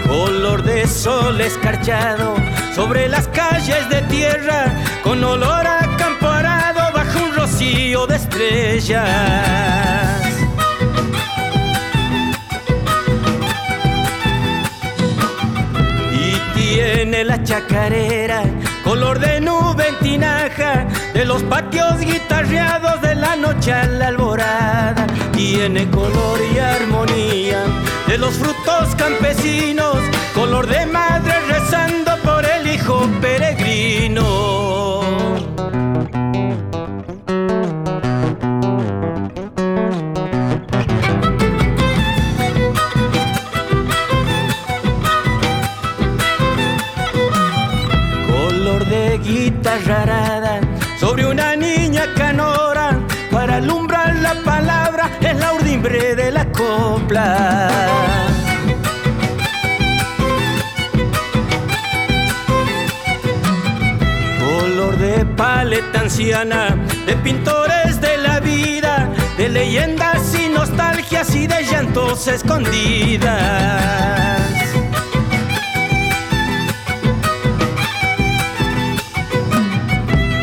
Color 0.08 0.64
de 0.64 0.88
sol 0.88 1.40
escarchado 1.42 2.36
sobre 2.74 3.08
las 3.08 3.28
calles 3.28 3.88
de 3.90 4.02
tierra, 4.04 4.74
con 5.04 5.24
olor 5.24 5.68
a 5.68 5.96
campo 5.98 6.26
bajo 6.26 7.24
un 7.24 7.36
rocío 7.36 8.08
de 8.08 8.16
estrellas. 8.16 10.25
La 17.36 17.44
chacarera 17.44 18.44
color 18.84 19.20
de 19.20 19.42
nube 19.42 19.88
en 19.90 20.00
tinaja 20.00 20.88
de 21.14 21.26
los 21.26 21.44
patios 21.44 22.00
guitarreados 22.00 23.02
de 23.02 23.16
la 23.16 23.36
noche 23.36 23.74
a 23.74 23.86
la 23.86 24.08
alborada. 24.08 25.06
Tiene 25.34 25.90
color 25.90 26.40
y 26.54 26.60
armonía 26.60 27.60
de 28.08 28.18
los 28.18 28.36
frutos 28.36 28.96
campesinos, 28.96 29.98
color 30.34 30.68
de 30.68 30.86
madre 30.86 31.34
rezando 31.50 32.12
por 32.24 32.46
el 32.46 32.74
hijo 32.74 33.10
peregrino. 33.20 34.65
Urdimbre 55.86 56.16
de 56.16 56.32
la 56.32 56.46
copla. 56.52 57.70
Color 64.40 64.98
de 64.98 65.26
paleta 65.26 66.02
anciana 66.02 66.76
de 67.06 67.16
pintores 67.18 68.02
de 68.02 68.18
la 68.18 68.40
vida, 68.40 69.10
de 69.38 69.50
leyendas 69.50 70.36
y 70.36 70.50
nostalgias 70.50 71.36
y 71.36 71.48
de 71.48 71.64
llantos 71.64 72.28
escondidas. 72.28 73.76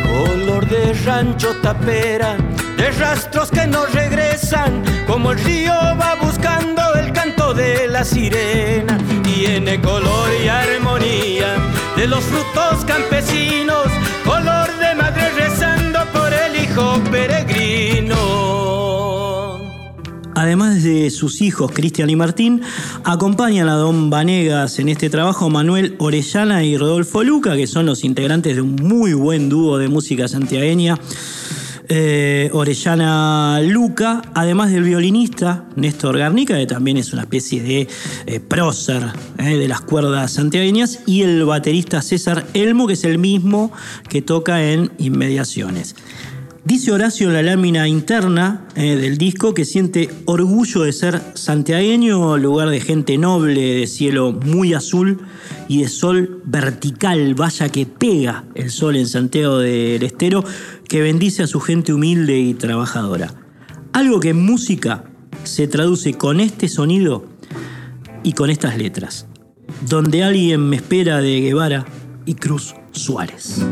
color 0.07 0.66
de 0.68 0.93
rancho 1.05 1.57
tapera, 1.62 2.36
de 2.83 2.91
rastros 2.91 3.51
que 3.53 3.64
no 3.68 3.87
regresan, 3.87 4.83
como 5.07 5.30
el 5.30 5.39
río 5.39 5.72
va 5.72 6.16
buscando 6.20 6.83
el 6.95 7.12
canto 7.12 7.55
de 7.55 7.87
la 7.87 8.05
sirena 8.05 8.99
tiene 9.22 9.80
color 9.80 10.28
y 10.45 10.49
armonía 10.49 11.59
de 11.97 12.09
los 12.09 12.24
frutos 12.24 12.85
campesinos, 12.85 13.87
color 14.24 14.68
de 14.80 14.97
madre 14.97 15.30
rezando 15.30 16.01
por 16.12 16.33
el 16.33 16.57
hijo 16.61 17.01
peregrino. 17.12 18.16
Además 20.35 20.83
de 20.83 21.11
sus 21.11 21.41
hijos 21.41 21.70
Cristian 21.70 22.11
y 22.11 22.16
Martín, 22.16 22.62
acompañan 23.05 23.68
a 23.68 23.74
Don 23.74 24.11
Vanegas 24.11 24.80
en 24.80 24.89
este 24.89 25.09
trabajo 25.09 25.49
Manuel 25.51 25.95
Orellana 26.01 26.64
y 26.64 26.76
Rodolfo 26.76 27.22
Luca, 27.22 27.55
que 27.55 27.68
son 27.68 27.87
los 27.87 28.03
integrantes 28.03 28.57
de 28.57 28.62
un 28.62 28.74
muy 28.74 29.12
buen 29.12 29.49
dúo 29.49 29.78
de 29.78 29.87
música 29.87 30.26
santiagueña 30.26 30.99
eh, 31.95 32.49
Orellana 32.55 33.61
Luca, 33.61 34.22
además 34.32 34.72
del 34.72 34.82
violinista 34.82 35.66
Néstor 35.76 36.16
Garnica, 36.16 36.57
que 36.57 36.64
también 36.64 36.97
es 36.97 37.12
una 37.12 37.20
especie 37.20 37.62
de 37.62 37.86
eh, 38.24 38.40
prócer 38.40 39.03
eh, 39.36 39.59
de 39.59 39.68
las 39.68 39.82
cuerdas 39.82 40.32
santiagueñas, 40.32 41.01
y 41.05 41.20
el 41.20 41.45
baterista 41.45 42.01
César 42.01 42.47
Elmo, 42.55 42.86
que 42.86 42.95
es 42.95 43.05
el 43.05 43.18
mismo 43.18 43.72
que 44.09 44.22
toca 44.22 44.64
en 44.64 44.90
Inmediaciones. 44.97 45.95
Dice 46.64 46.93
Horacio 46.93 47.26
en 47.26 47.34
la 47.34 47.43
lámina 47.43 47.88
interna 47.88 48.68
del 48.76 49.18
disco 49.18 49.53
que 49.53 49.64
siente 49.64 50.09
orgullo 50.26 50.84
de 50.84 50.93
ser 50.93 51.20
santiagueño, 51.34 52.38
lugar 52.38 52.70
de 52.70 52.80
gente 52.80 53.18
noble, 53.18 53.74
de 53.74 53.86
cielo 53.88 54.32
muy 54.32 54.72
azul 54.72 55.18
y 55.66 55.82
de 55.82 55.88
sol 55.88 56.40
vertical, 56.45 57.34
vaya 57.34 57.68
que 57.68 57.86
pega 57.86 58.45
el 58.55 58.70
sol 58.70 58.95
en 58.95 59.09
Santiago 59.09 59.59
del 59.59 60.03
Estero, 60.03 60.45
que 60.93 61.01
bendice 61.01 61.43
a 61.43 61.47
su 61.47 61.59
gente 61.59 61.95
humilde 61.95 62.38
y 62.38 62.53
trabajadora. 62.53 63.32
Algo 63.95 64.20
que 64.20 64.28
en 64.28 64.45
música 64.45 65.05
se 65.43 65.66
traduce 65.66 66.12
con 66.12 66.38
este 66.38 66.68
sonido 66.68 67.24
y 68.22 68.34
con 68.34 68.51
estas 68.51 68.76
letras. 68.76 69.26
Donde 69.88 70.22
alguien 70.22 70.68
me 70.68 70.76
espera 70.76 71.22
de 71.22 71.40
Guevara 71.40 71.86
y 72.26 72.34
Cruz 72.34 72.74
Suárez. 72.90 73.64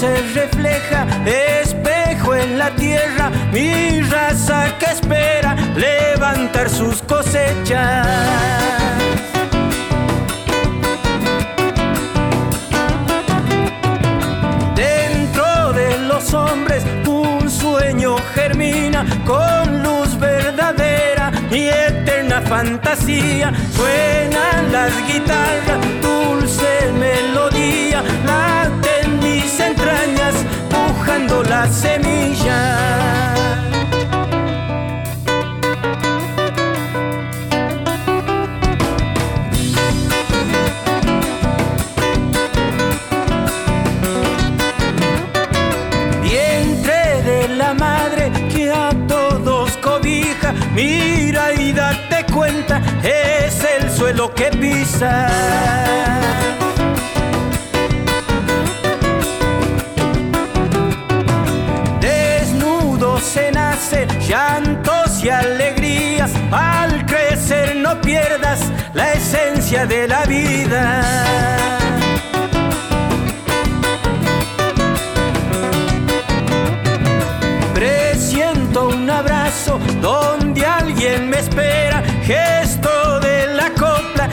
Se 0.00 0.16
refleja, 0.32 1.06
espejo 1.60 2.34
en 2.34 2.58
la 2.58 2.70
tierra, 2.70 3.30
mi 3.52 4.00
raza 4.00 4.78
que 4.78 4.86
espera 4.86 5.54
levantar 5.76 6.70
sus 6.70 7.02
cosechas. 7.02 8.06
Dentro 14.74 15.72
de 15.74 15.98
los 16.08 16.32
hombres 16.32 16.82
un 17.06 17.50
sueño 17.50 18.16
germina 18.34 19.04
con 19.26 19.82
luz 19.82 20.18
mi 21.50 21.68
eterna 21.68 22.40
fantasía. 22.40 23.52
Suenan 23.76 24.72
las 24.72 24.92
guitarras, 25.06 25.78
dulce 26.00 26.90
melodía, 26.98 28.02
en 28.24 28.79
entrañas, 29.66 30.34
pujando 30.70 31.42
la 31.42 31.66
semilla. 31.68 32.90
Mira 50.74 51.52
y 51.52 51.72
date 51.72 52.24
cuenta, 52.32 52.80
es 53.02 53.62
el 53.64 53.90
suelo 53.90 54.32
que 54.34 54.46
pisa. 54.46 55.26
Llantos 64.30 65.24
y 65.24 65.28
alegrías. 65.28 66.32
Al 66.52 67.04
crecer 67.04 67.76
no 67.76 68.00
pierdas 68.00 68.60
la 68.94 69.12
esencia 69.12 69.86
de 69.86 70.08
la 70.08 70.24
vida. 70.24 71.50
donde 80.00 80.64
alguien 80.64 81.28
me 81.28 81.38
espera, 81.38 82.02
gesto 82.22 83.20
de 83.20 83.46
la 83.54 83.70
copla 83.70 84.28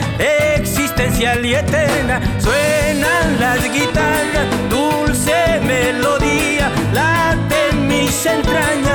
existencial 0.54 1.44
y 1.44 1.54
eterna. 1.54 2.20
Suenan 2.38 3.40
las 3.40 3.62
guitarras, 3.64 4.46
dulce 4.70 5.60
melodía, 5.66 6.70
late 6.92 7.68
en 7.70 7.88
mis 7.88 8.26
entrañas, 8.26 8.87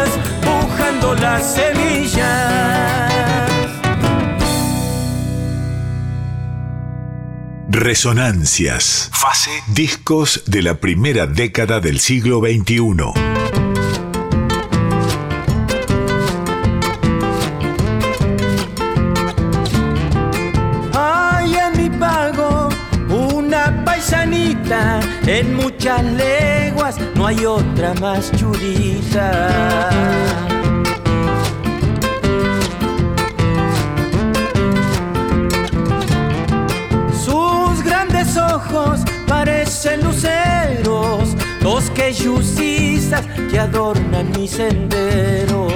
pujando 1.14 1.16
las 1.16 1.56
semillas. 1.56 2.20
Resonancias. 7.70 9.10
Fase. 9.12 9.52
Discos 9.68 10.44
de 10.46 10.62
la 10.62 10.76
primera 10.76 11.28
década 11.28 11.80
del 11.80 12.00
siglo 12.00 12.40
XXI. 12.40 13.34
En 25.26 25.56
muchas 25.56 26.04
leguas 26.04 26.98
no 27.16 27.28
hay 27.28 27.46
otra 27.46 27.94
más 27.96 28.32
churita. 28.34 29.74
Parecen 39.84 40.04
luceros, 40.06 41.36
los 41.62 41.90
que 41.92 42.14
que 43.50 43.60
adornan 43.60 44.32
mi 44.32 44.48
sendero. 44.48 45.68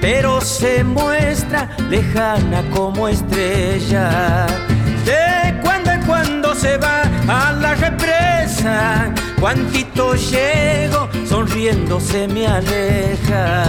pero 0.00 0.40
se 0.40 0.84
muestra 0.84 1.68
lejana 1.90 2.62
como 2.70 3.08
estrella. 3.08 4.46
De 5.04 5.60
cuando 5.60 5.90
en 5.90 6.02
cuando 6.06 6.54
se 6.54 6.78
va 6.78 7.02
a 7.28 7.52
la 7.52 7.74
represa, 7.74 9.12
cuantito 9.38 10.14
llego, 10.14 11.07
sonriendo 11.28 12.00
se 12.00 12.26
me 12.26 12.46
aleja. 12.46 13.64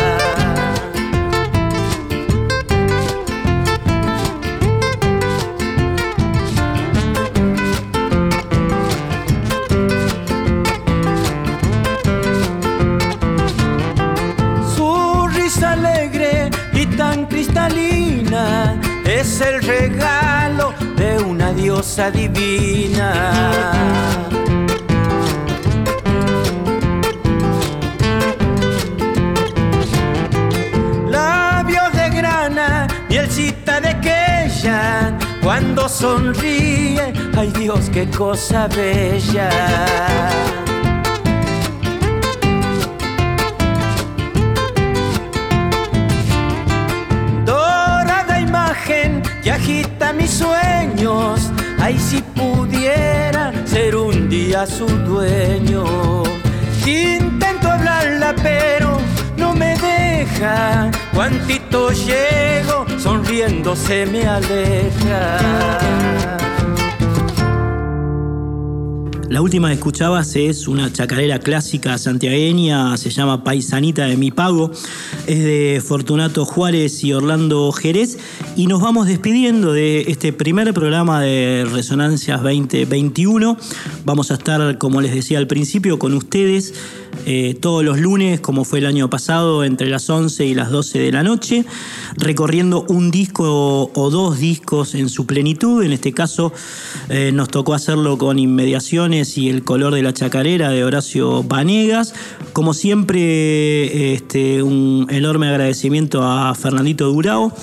es 19.05 19.41
el 19.41 19.61
regalo 19.63 20.73
de 20.95 21.17
una 21.19 21.51
diosa 21.51 22.09
divina. 22.11 23.09
Cuando 35.59 35.89
sonríe, 35.89 37.11
ay 37.35 37.51
Dios, 37.51 37.89
qué 37.91 38.09
cosa 38.09 38.69
bella. 38.69 39.49
Dorada 47.45 48.39
imagen 48.39 49.21
que 49.43 49.51
agita 49.51 50.13
mis 50.13 50.31
sueños, 50.31 51.51
ay 51.77 51.99
si 51.99 52.21
pudiera 52.21 53.51
ser 53.65 53.97
un 53.97 54.29
día 54.29 54.65
su 54.65 54.85
dueño. 54.85 55.83
Intento 56.85 57.69
hablarla 57.69 58.33
pero 58.41 58.97
no 59.35 59.53
me 59.53 59.75
deja, 59.77 60.89
cuantito 61.13 61.91
llego, 61.91 62.85
sonriendo 62.99 63.75
se 63.75 64.05
me 64.05 64.25
aleja. 64.25 65.79
La 69.29 69.43
última 69.43 69.67
que 69.67 69.75
escuchabas 69.75 70.35
es 70.35 70.67
una 70.67 70.91
chacarera 70.91 71.37
clásica 71.37 71.99
santiagueña, 71.99 72.97
se 72.97 73.11
llama 73.11 73.43
Paisanita 73.43 74.07
de 74.07 74.17
mi 74.17 74.31
pago, 74.31 74.71
es 75.27 75.43
de 75.43 75.83
Fortunato 75.85 76.45
Juárez 76.45 77.03
y 77.03 77.13
Orlando 77.13 77.71
Jerez 77.71 78.17
y 78.59 78.67
nos 78.67 78.81
vamos 78.81 79.07
despidiendo 79.07 79.71
de 79.71 80.01
este 80.09 80.33
primer 80.33 80.73
programa 80.73 81.21
de 81.21 81.65
Resonancias 81.71 82.43
2021. 82.43 83.55
Vamos 84.03 84.31
a 84.31 84.33
estar, 84.33 84.77
como 84.77 84.99
les 84.99 85.15
decía 85.15 85.37
al 85.37 85.47
principio, 85.47 85.97
con 85.97 86.13
ustedes 86.13 86.73
eh, 87.25 87.57
todos 87.61 87.85
los 87.85 87.99
lunes, 87.99 88.41
como 88.41 88.65
fue 88.65 88.79
el 88.79 88.85
año 88.85 89.09
pasado, 89.09 89.63
entre 89.63 89.87
las 89.87 90.09
11 90.09 90.45
y 90.45 90.55
las 90.55 90.71
12 90.71 90.99
de 90.99 91.11
la 91.13 91.23
noche, 91.23 91.63
recorriendo 92.17 92.83
un 92.89 93.11
disco 93.11 93.91
o 93.93 94.09
dos 94.09 94.39
discos 94.39 94.93
en 94.93 95.07
su 95.07 95.25
plenitud. 95.25 95.81
En 95.81 95.93
este 95.93 96.11
caso 96.11 96.51
eh, 97.07 97.31
nos 97.33 97.47
tocó 97.47 97.73
hacerlo 97.73 98.17
con 98.17 98.39
Inmediaciones 98.39 99.37
y 99.37 99.47
El 99.47 99.63
color 99.63 99.93
de 99.95 100.03
la 100.03 100.13
chacarera 100.13 100.69
de 100.69 100.83
Horacio 100.83 101.43
Vanegas. 101.43 102.13
Como 102.51 102.73
siempre, 102.73 104.15
este, 104.15 104.63
un 104.63 105.07
enorme 105.09 105.47
agradecimiento 105.47 106.23
a 106.23 106.53
Fernandito 106.55 107.07
Durao. 107.07 107.53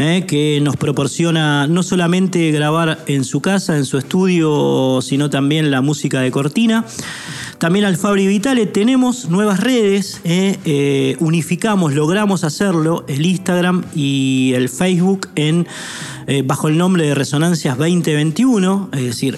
Eh, 0.00 0.26
que 0.28 0.60
nos 0.62 0.76
proporciona 0.76 1.66
no 1.66 1.82
solamente 1.82 2.52
grabar 2.52 3.02
en 3.08 3.24
su 3.24 3.40
casa, 3.40 3.76
en 3.76 3.84
su 3.84 3.98
estudio, 3.98 5.00
sino 5.02 5.28
también 5.28 5.72
la 5.72 5.80
música 5.80 6.20
de 6.20 6.30
cortina. 6.30 6.84
También 7.58 7.84
al 7.84 7.96
Fabri 7.96 8.28
Vitale 8.28 8.66
tenemos 8.66 9.28
nuevas 9.28 9.58
redes, 9.58 10.20
eh, 10.22 10.56
eh, 10.64 11.16
unificamos, 11.18 11.94
logramos 11.94 12.44
hacerlo, 12.44 13.04
el 13.08 13.26
Instagram 13.26 13.86
y 13.92 14.52
el 14.54 14.68
Facebook 14.68 15.30
en, 15.34 15.66
bajo 16.44 16.68
el 16.68 16.78
nombre 16.78 17.04
de 17.04 17.16
Resonancias 17.16 17.76
2021, 17.76 18.90
es 18.92 19.02
decir, 19.02 19.36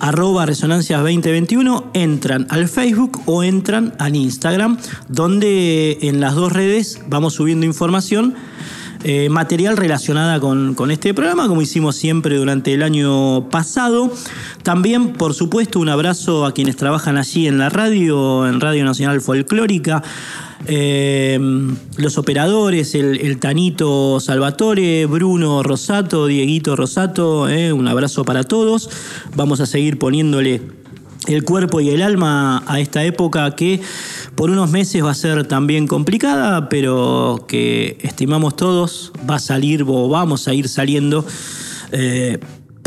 arroba 0.00 0.44
resonancias 0.44 1.00
2021, 1.00 1.92
entran 1.94 2.46
al 2.50 2.68
Facebook 2.68 3.22
o 3.24 3.42
entran 3.44 3.94
al 3.98 4.14
Instagram, 4.14 4.76
donde 5.08 5.96
en 6.02 6.20
las 6.20 6.34
dos 6.34 6.52
redes 6.52 7.00
vamos 7.08 7.34
subiendo 7.34 7.64
información 7.64 8.34
eh, 9.04 9.28
material 9.28 9.76
relacionada 9.76 10.40
con, 10.40 10.90
este 10.90 11.14
programa, 11.14 11.46
como 11.46 11.62
hicimos 11.62 11.96
siempre 11.96 12.36
durante 12.36 12.74
el 12.74 12.82
año 12.82 13.48
pasado. 13.48 14.12
También, 14.62 15.12
por 15.12 15.34
supuesto, 15.34 15.78
un 15.78 15.88
abrazo 15.88 16.46
a 16.46 16.52
quienes 16.52 16.76
trabajan 16.76 17.16
allí 17.16 17.46
en 17.46 17.58
la 17.58 17.68
radio, 17.68 18.46
en 18.46 18.60
Radio 18.60 18.84
Nacional 18.84 19.20
Folclórica. 19.20 20.02
Eh, 20.66 21.38
los 21.96 22.18
operadores, 22.18 22.94
el, 22.96 23.38
Tanito 23.38 24.18
Salvatore, 24.18 25.06
Bruno 25.06 25.62
Rosato, 25.62 26.26
Dieguito 26.26 26.74
Rosato, 26.74 27.48
eh, 27.48 27.72
un 27.72 27.86
abrazo 27.86 28.24
para 28.24 28.42
todos. 28.42 28.90
Vamos 29.36 29.60
a 29.60 29.66
seguir 29.66 29.98
poniéndole 29.98 30.60
el 31.28 31.44
cuerpo 31.44 31.80
y 31.80 31.90
el 31.90 32.02
alma 32.02 32.62
a 32.66 32.80
esta 32.80 33.04
época 33.04 33.54
que 33.54 33.80
por 34.34 34.50
unos 34.50 34.70
meses 34.70 35.04
va 35.04 35.10
a 35.10 35.14
ser 35.14 35.46
también 35.46 35.86
complicada, 35.86 36.68
pero 36.68 37.44
que 37.46 37.98
estimamos 38.02 38.56
todos 38.56 39.12
va 39.28 39.36
a 39.36 39.40
salir 39.40 39.84
o 39.86 40.08
vamos 40.08 40.48
a 40.48 40.54
ir 40.54 40.68
saliendo. 40.68 41.24
Eh, 41.92 42.38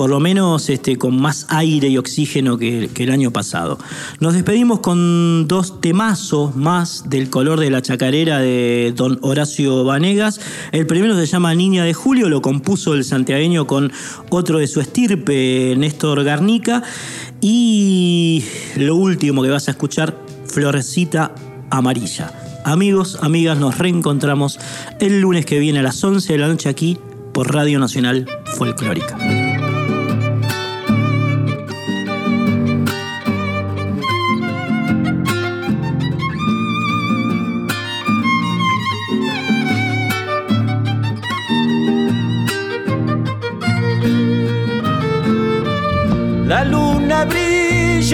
por 0.02 0.10
lo 0.10 0.20
menos 0.20 0.68
este, 0.72 0.98
con 0.98 1.22
más 1.22 1.46
aire 1.50 1.88
y 1.88 1.98
oxígeno 2.00 2.58
que, 2.58 2.90
el 2.96 3.12
año 3.12 3.30
pasado. 3.30 3.78
Nos 4.20 4.34
despedimos 4.34 4.80
con 4.80 5.48
dos 5.48 5.80
temazos 5.80 6.56
más 6.56 7.08
del 7.08 7.30
color 7.30 7.60
de 7.60 7.70
la 7.70 7.84
chacarera 7.84 8.40
de 8.40 8.94
don 8.96 9.20
Horacio 9.22 9.84
Vanegas. 9.84 10.42
El 10.72 10.88
primero 10.88 11.16
se 11.16 11.28
llama 11.28 11.54
Niña 11.54 11.84
de 11.84 11.94
Julio, 11.94 12.30
lo 12.30 12.42
compuso 12.42 12.96
el 12.96 13.04
santiagueño 13.04 13.68
con 13.68 13.92
otro 14.32 14.58
de 14.58 14.66
su 14.66 14.82
estirpe, 14.82 15.76
Néstor 15.78 16.24
Garnica. 16.24 16.82
Y 17.42 18.44
lo 18.78 18.96
último 18.96 19.42
que 19.42 19.50
vas 19.50 19.68
a 19.68 19.72
escuchar, 19.72 20.16
Florecita 20.46 21.34
Amarilla. 21.72 22.32
Amigos, 22.64 23.18
amigas, 23.22 23.58
nos 23.58 23.80
reencontramos 23.80 24.60
el 25.00 25.22
lunes 25.22 25.46
que 25.46 25.58
viene 25.58 25.80
a 25.80 25.84
las 25.84 26.04
11 26.04 26.34
de 26.34 26.40
la 26.40 26.48
noche 26.48 26.70
aquí 26.70 26.98
por 27.34 27.54
Radio 27.54 27.80
Nacional 27.80 28.28
Folclórica. 28.56 29.18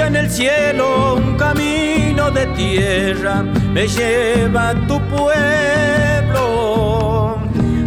En 0.05 0.15
el 0.15 0.29
cielo, 0.29 1.15
un 1.15 1.35
camino 1.37 2.29
de 2.29 2.45
tierra 2.47 3.41
me 3.73 3.87
lleva 3.87 4.69
a 4.69 4.75
tu 4.87 4.99
pueblo. 5.07 6.17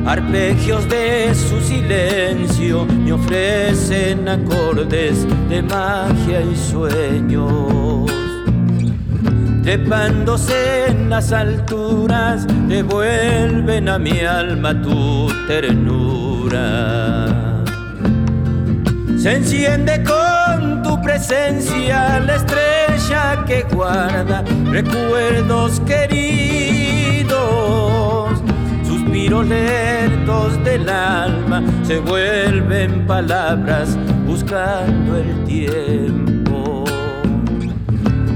Arpegios 0.07 0.89
de 0.89 1.33
su 1.35 1.61
silencio 1.61 2.85
me 2.87 3.13
ofrecen 3.13 4.29
acordes 4.29 5.25
de 5.49 5.63
magia 5.63 6.41
y 6.41 6.57
sueños. 6.57 8.11
Trepándose 9.63 10.87
en 10.89 11.11
las 11.11 11.31
alturas, 11.33 12.47
devuelven 12.67 13.89
a 13.89 13.99
mi 13.99 14.19
alma 14.21 14.81
tu 14.83 15.29
ternura. 15.47 17.27
Se 19.17 19.37
enciende 19.37 20.03
con 20.03 20.40
tu 20.91 21.01
presencia 21.01 22.19
la 22.19 22.35
estrella 22.35 23.45
que 23.47 23.63
guarda 23.73 24.43
recuerdos 24.73 25.79
queridos. 25.87 27.31
Suspiros 28.83 29.47
lentos 29.47 30.65
del 30.65 30.89
alma 30.89 31.63
se 31.85 32.01
vuelven 32.01 33.07
palabras 33.07 33.97
buscando 34.27 35.17
el 35.17 35.45
tiempo. 35.45 36.85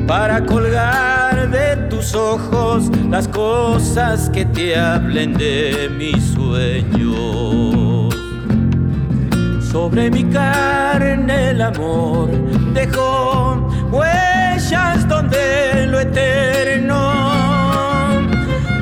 Para 0.07 0.47
colgar 0.47 1.51
de 1.51 1.89
tus 1.89 2.15
ojos 2.15 2.89
las 3.11 3.27
cosas 3.27 4.31
que 4.31 4.45
te 4.45 4.79
hablen 4.79 5.35
de 5.35 5.91
mis 5.99 6.23
sueños. 6.23 7.74
Sobre 9.75 10.09
mi 10.09 10.23
carne 10.23 11.51
el 11.51 11.61
amor 11.61 12.31
dejó 12.73 13.57
huellas 13.91 15.09
donde 15.09 15.89
lo 15.89 15.99
eterno 15.99 17.13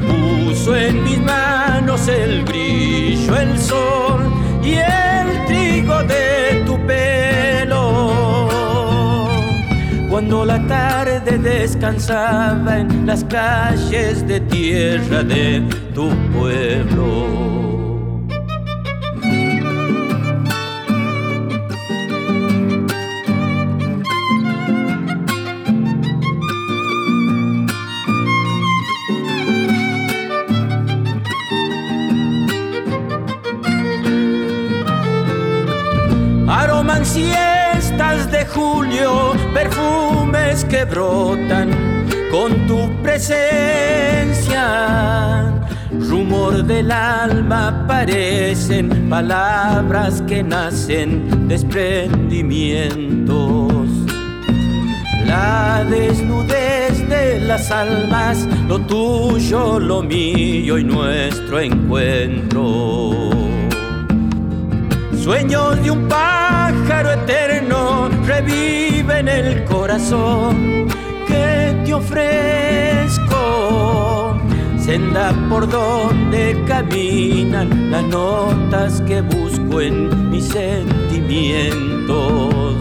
puso 0.06 0.76
en 0.76 1.02
mis 1.02 1.18
manos 1.18 2.06
el 2.08 2.44
brillo, 2.44 3.34
el 3.38 3.58
sol 3.58 4.20
y 4.62 4.74
el 4.74 5.46
trigo 5.46 6.02
de 6.02 6.62
tu 6.66 6.78
pelo. 6.86 8.50
Cuando 10.10 10.44
la 10.44 10.58
tarde 10.66 11.38
descansaba 11.38 12.80
en 12.80 13.06
las 13.06 13.24
calles 13.24 14.28
de 14.28 14.40
tierra 14.40 15.22
de 15.22 15.66
tu 15.94 16.10
pueblo. 16.34 17.71
Siestas 37.04 38.30
de 38.30 38.46
julio, 38.46 39.32
perfumes 39.52 40.64
que 40.64 40.84
brotan 40.84 41.70
con 42.30 42.66
tu 42.66 42.88
presencia. 43.02 44.62
rumor 45.90 46.64
del 46.64 46.90
alma 46.90 47.84
parecen 47.86 49.08
palabras 49.08 50.20
que 50.22 50.42
nacen 50.42 51.46
desprendimientos. 51.48 53.86
La 55.26 55.84
desnudez 55.88 57.08
de 57.08 57.40
las 57.40 57.70
almas, 57.70 58.46
lo 58.68 58.78
tuyo, 58.80 59.78
lo 59.78 60.02
mío 60.02 60.78
y 60.78 60.84
nuestro 60.84 61.60
encuentro. 61.60 63.12
Sueños 65.22 65.82
de 65.82 65.90
un 65.90 66.08
pájaro 66.92 67.12
eterno 67.12 68.10
reviven 68.26 69.26
el 69.26 69.64
corazón 69.64 70.86
que 71.26 71.74
te 71.86 71.94
ofrezco 71.94 73.32
senda 74.78 75.32
por 75.48 75.66
donde 75.70 76.62
caminan 76.66 77.90
las 77.90 78.04
notas 78.04 79.00
que 79.02 79.20
busco 79.22 79.80
en 79.80 80.30
mis 80.30 80.48
sentimientos. 80.48 82.76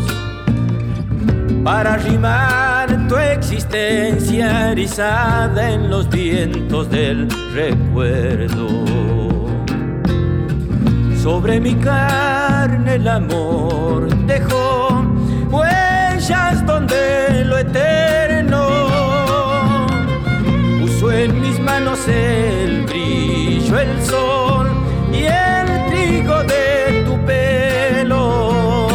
Para 1.64 1.96
rimar 1.96 3.08
tu 3.08 3.16
existencia 3.16 4.72
erizada 4.72 5.72
en 5.72 5.90
los 5.90 6.10
vientos 6.10 6.90
del 6.90 7.30
recuerdo. 7.54 8.68
Sobre 11.24 11.62
mi 11.62 11.76
el 12.66 13.08
amor 13.08 14.08
dejó 14.26 15.04
huellas 15.50 16.66
donde 16.66 17.44
lo 17.46 17.58
eterno 17.58 18.02
en 21.14 21.42
mis 21.42 21.60
manos 21.60 22.08
el 22.08 22.84
brillo, 22.84 23.80
el 23.80 24.02
sol 24.04 24.68
y 25.12 25.24
el 25.24 25.88
trigo 25.90 26.44
de 26.44 27.04
tu 27.06 27.18
pelo. 27.26 28.88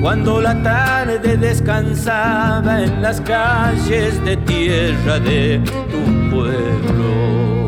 Cuando 0.00 0.40
la 0.40 0.62
tarde 0.62 1.36
descansaba 1.36 2.82
en 2.82 3.02
las 3.02 3.20
calles 3.20 4.22
de 4.24 4.36
tierra 4.38 5.18
de 5.20 5.60
tu 5.90 6.30
pueblo. 6.30 7.67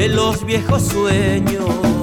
De 0.00 0.08
los 0.08 0.46
viejos 0.46 0.82
sueños. 0.84 1.99